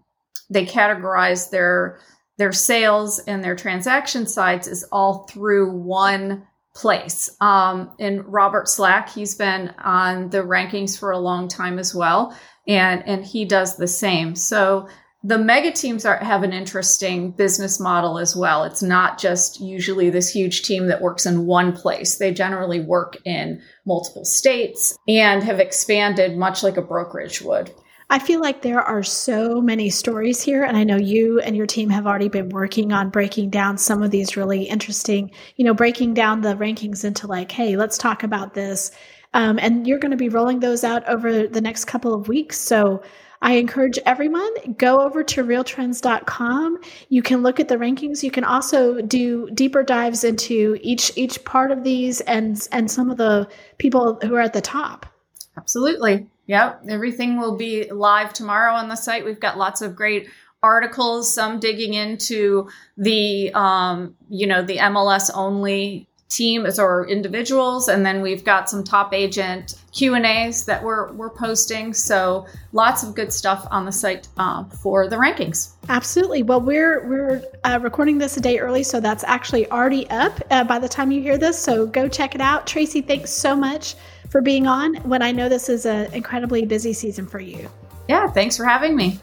they 0.49 0.65
categorize 0.65 1.49
their 1.49 1.99
their 2.37 2.51
sales 2.51 3.19
and 3.19 3.43
their 3.43 3.55
transaction 3.55 4.27
sides 4.27 4.67
is 4.67 4.83
all 4.91 5.25
through 5.25 5.71
one 5.71 6.45
place. 6.75 7.29
Um, 7.39 7.91
and 7.99 8.25
Robert 8.25 8.67
Slack, 8.67 9.09
he's 9.09 9.35
been 9.35 9.73
on 9.83 10.29
the 10.29 10.39
rankings 10.39 10.97
for 10.97 11.11
a 11.11 11.19
long 11.19 11.47
time 11.47 11.79
as 11.79 11.93
well, 11.93 12.37
and 12.67 13.03
and 13.07 13.25
he 13.25 13.45
does 13.45 13.77
the 13.77 13.87
same. 13.87 14.35
So 14.35 14.87
the 15.25 15.37
mega 15.37 15.71
teams 15.71 16.05
are, 16.05 16.17
have 16.17 16.43
an 16.43 16.51
interesting 16.51 17.31
business 17.31 17.79
model 17.79 18.19
as 18.19 18.35
well. 18.35 18.65
It's 18.65 18.83
not 18.83 19.17
just 19.17 19.61
usually 19.61 20.09
this 20.09 20.29
huge 20.29 20.63
team 20.63 20.87
that 20.87 21.01
works 21.01 21.25
in 21.25 21.45
one 21.45 21.71
place. 21.71 22.17
They 22.17 22.33
generally 22.33 22.81
work 22.81 23.15
in 23.23 23.61
multiple 23.85 24.25
states 24.25 24.97
and 25.07 25.41
have 25.41 25.61
expanded 25.61 26.35
much 26.35 26.61
like 26.61 26.75
a 26.75 26.81
brokerage 26.81 27.41
would. 27.41 27.73
I 28.13 28.19
feel 28.19 28.41
like 28.41 28.61
there 28.61 28.79
are 28.79 29.01
so 29.01 29.59
many 29.59 29.89
stories 29.89 30.39
here, 30.39 30.63
and 30.63 30.77
I 30.77 30.83
know 30.83 30.97
you 30.97 31.39
and 31.39 31.57
your 31.57 31.65
team 31.65 31.89
have 31.89 32.05
already 32.05 32.29
been 32.29 32.49
working 32.49 32.93
on 32.93 33.09
breaking 33.09 33.49
down 33.49 33.79
some 33.79 34.03
of 34.03 34.11
these 34.11 34.37
really 34.37 34.65
interesting, 34.65 35.31
you 35.55 35.65
know, 35.65 35.73
breaking 35.73 36.13
down 36.13 36.41
the 36.41 36.53
rankings 36.53 37.03
into 37.03 37.25
like, 37.25 37.51
hey, 37.51 37.75
let's 37.75 37.97
talk 37.97 38.21
about 38.21 38.53
this. 38.53 38.91
Um, 39.33 39.57
and 39.57 39.87
you're 39.87 39.97
going 39.97 40.11
to 40.11 40.15
be 40.15 40.29
rolling 40.29 40.59
those 40.59 40.83
out 40.83 41.09
over 41.09 41.47
the 41.47 41.59
next 41.59 41.85
couple 41.85 42.13
of 42.13 42.27
weeks. 42.27 42.59
So 42.59 43.01
I 43.41 43.53
encourage 43.53 43.97
everyone 44.05 44.75
go 44.77 45.01
over 45.01 45.23
to 45.23 45.43
realtrends.com. 45.43 46.77
You 47.09 47.23
can 47.23 47.41
look 47.41 47.59
at 47.59 47.67
the 47.67 47.77
rankings. 47.77 48.21
You 48.21 48.29
can 48.29 48.43
also 48.43 49.01
do 49.01 49.49
deeper 49.55 49.81
dives 49.81 50.23
into 50.23 50.77
each 50.83 51.11
each 51.15 51.43
part 51.45 51.71
of 51.71 51.83
these 51.83 52.21
and 52.21 52.67
and 52.71 52.91
some 52.91 53.09
of 53.09 53.17
the 53.17 53.47
people 53.79 54.19
who 54.21 54.35
are 54.35 54.41
at 54.41 54.53
the 54.53 54.61
top. 54.61 55.12
Absolutely. 55.57 56.27
Yep. 56.47 56.83
Everything 56.89 57.39
will 57.39 57.57
be 57.57 57.89
live 57.91 58.33
tomorrow 58.33 58.73
on 58.73 58.89
the 58.89 58.95
site. 58.95 59.23
We've 59.23 59.39
got 59.39 59.57
lots 59.57 59.81
of 59.81 59.95
great 59.95 60.29
articles, 60.61 61.33
some 61.33 61.59
digging 61.59 61.93
into 61.93 62.69
the, 62.97 63.53
um, 63.53 64.15
you 64.29 64.47
know, 64.47 64.61
the 64.61 64.77
MLS 64.77 65.29
only 65.33 66.07
team 66.29 66.65
is 66.65 66.79
our 66.79 67.05
individuals. 67.05 67.87
And 67.87 68.05
then 68.05 68.21
we've 68.21 68.43
got 68.43 68.69
some 68.69 68.83
top 68.83 69.13
agent 69.13 69.75
q 69.91 70.15
and 70.15 70.25
a's 70.25 70.65
that 70.65 70.83
we're, 70.83 71.11
we're 71.13 71.29
posting. 71.29 71.93
So 71.93 72.47
lots 72.71 73.03
of 73.03 73.13
good 73.13 73.31
stuff 73.31 73.67
on 73.69 73.85
the 73.85 73.91
site 73.91 74.27
uh, 74.37 74.63
for 74.65 75.07
the 75.07 75.15
rankings. 75.15 75.73
Absolutely. 75.89 76.41
Well 76.41 76.61
we're 76.61 77.07
we're 77.07 77.43
uh, 77.63 77.79
recording 77.81 78.17
this 78.17 78.35
a 78.37 78.41
day 78.41 78.57
early 78.57 78.83
so 78.83 78.99
that's 78.99 79.23
actually 79.25 79.69
already 79.69 80.09
up 80.09 80.39
uh, 80.49 80.63
by 80.63 80.79
the 80.79 80.89
time 80.89 81.11
you 81.11 81.21
hear 81.21 81.37
this. 81.37 81.59
So 81.59 81.85
go 81.85 82.07
check 82.07 82.33
it 82.33 82.41
out. 82.41 82.65
Tracey 82.65 83.01
thanks 83.01 83.31
so 83.31 83.55
much 83.55 83.95
for 84.33 84.41
being 84.41 84.65
on 84.65 84.95
when 85.03 85.21
i 85.21 85.31
know 85.31 85.47
this 85.47 85.69
is 85.69 85.85
an 85.85 86.11
incredibly 86.11 86.65
busy 86.65 86.91
season 86.91 87.27
for 87.27 87.39
you 87.39 87.69
yeah 88.09 88.25
thanks 88.25 88.57
for 88.57 88.65
having 88.65 88.95
me 88.95 89.19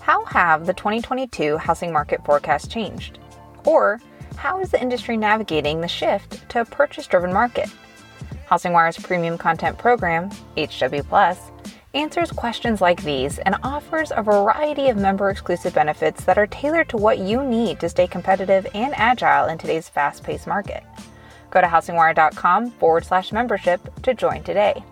How 0.00 0.22
have 0.26 0.66
the 0.66 0.74
2022 0.74 1.56
housing 1.56 1.90
market 1.90 2.22
forecasts 2.26 2.68
changed? 2.68 3.18
Or 3.64 4.02
how 4.36 4.60
is 4.60 4.70
the 4.70 4.80
industry 4.80 5.16
navigating 5.16 5.80
the 5.80 5.88
shift 5.88 6.46
to 6.50 6.60
a 6.60 6.64
purchase 6.66 7.06
driven 7.06 7.32
market? 7.32 7.70
HousingWire's 8.46 8.98
premium 8.98 9.38
content 9.38 9.78
program, 9.78 10.28
HW 10.58 11.02
Plus, 11.08 11.38
answers 11.94 12.30
questions 12.30 12.80
like 12.80 13.02
these 13.02 13.38
and 13.38 13.56
offers 13.62 14.12
a 14.14 14.22
variety 14.22 14.88
of 14.88 14.96
member 14.96 15.30
exclusive 15.30 15.74
benefits 15.74 16.24
that 16.24 16.38
are 16.38 16.46
tailored 16.46 16.88
to 16.88 16.96
what 16.96 17.18
you 17.18 17.42
need 17.42 17.80
to 17.80 17.88
stay 17.88 18.06
competitive 18.06 18.66
and 18.74 18.92
agile 18.96 19.46
in 19.46 19.58
today's 19.58 19.88
fast 19.88 20.22
paced 20.22 20.46
market. 20.46 20.82
Go 21.50 21.60
to 21.60 21.66
housingwire.com 21.66 22.72
forward 22.72 23.04
slash 23.04 23.32
membership 23.32 23.80
to 24.02 24.14
join 24.14 24.42
today. 24.42 24.82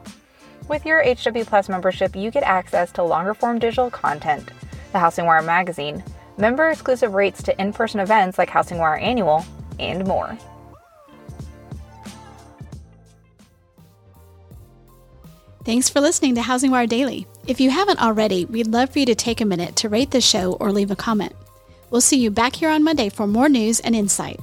With 0.68 0.86
your 0.86 1.02
HW 1.02 1.44
Plus 1.44 1.68
membership, 1.68 2.14
you 2.14 2.30
get 2.30 2.44
access 2.44 2.92
to 2.92 3.02
longer 3.02 3.34
form 3.34 3.58
digital 3.58 3.90
content 3.90 4.50
the 4.92 4.98
Housing 4.98 5.24
Wire 5.24 5.42
magazine, 5.42 6.04
member 6.36 6.68
exclusive 6.68 7.14
rates 7.14 7.42
to 7.42 7.60
in 7.60 7.72
person 7.72 7.98
events 7.98 8.36
like 8.36 8.50
Housing 8.50 8.78
Wire 8.78 8.96
Annual, 8.96 9.44
and 9.78 10.06
more. 10.06 10.36
Thanks 15.64 15.88
for 15.88 16.00
listening 16.00 16.34
to 16.34 16.42
Housing 16.42 16.72
Wire 16.72 16.88
Daily. 16.88 17.28
If 17.46 17.60
you 17.60 17.70
haven't 17.70 18.02
already, 18.02 18.46
we'd 18.46 18.66
love 18.66 18.90
for 18.90 18.98
you 18.98 19.06
to 19.06 19.14
take 19.14 19.40
a 19.40 19.44
minute 19.44 19.76
to 19.76 19.88
rate 19.88 20.10
the 20.10 20.20
show 20.20 20.54
or 20.54 20.72
leave 20.72 20.90
a 20.90 20.96
comment. 20.96 21.36
We'll 21.88 22.00
see 22.00 22.18
you 22.18 22.32
back 22.32 22.56
here 22.56 22.68
on 22.68 22.82
Monday 22.82 23.08
for 23.08 23.28
more 23.28 23.48
news 23.48 23.78
and 23.78 23.94
insight. 23.94 24.40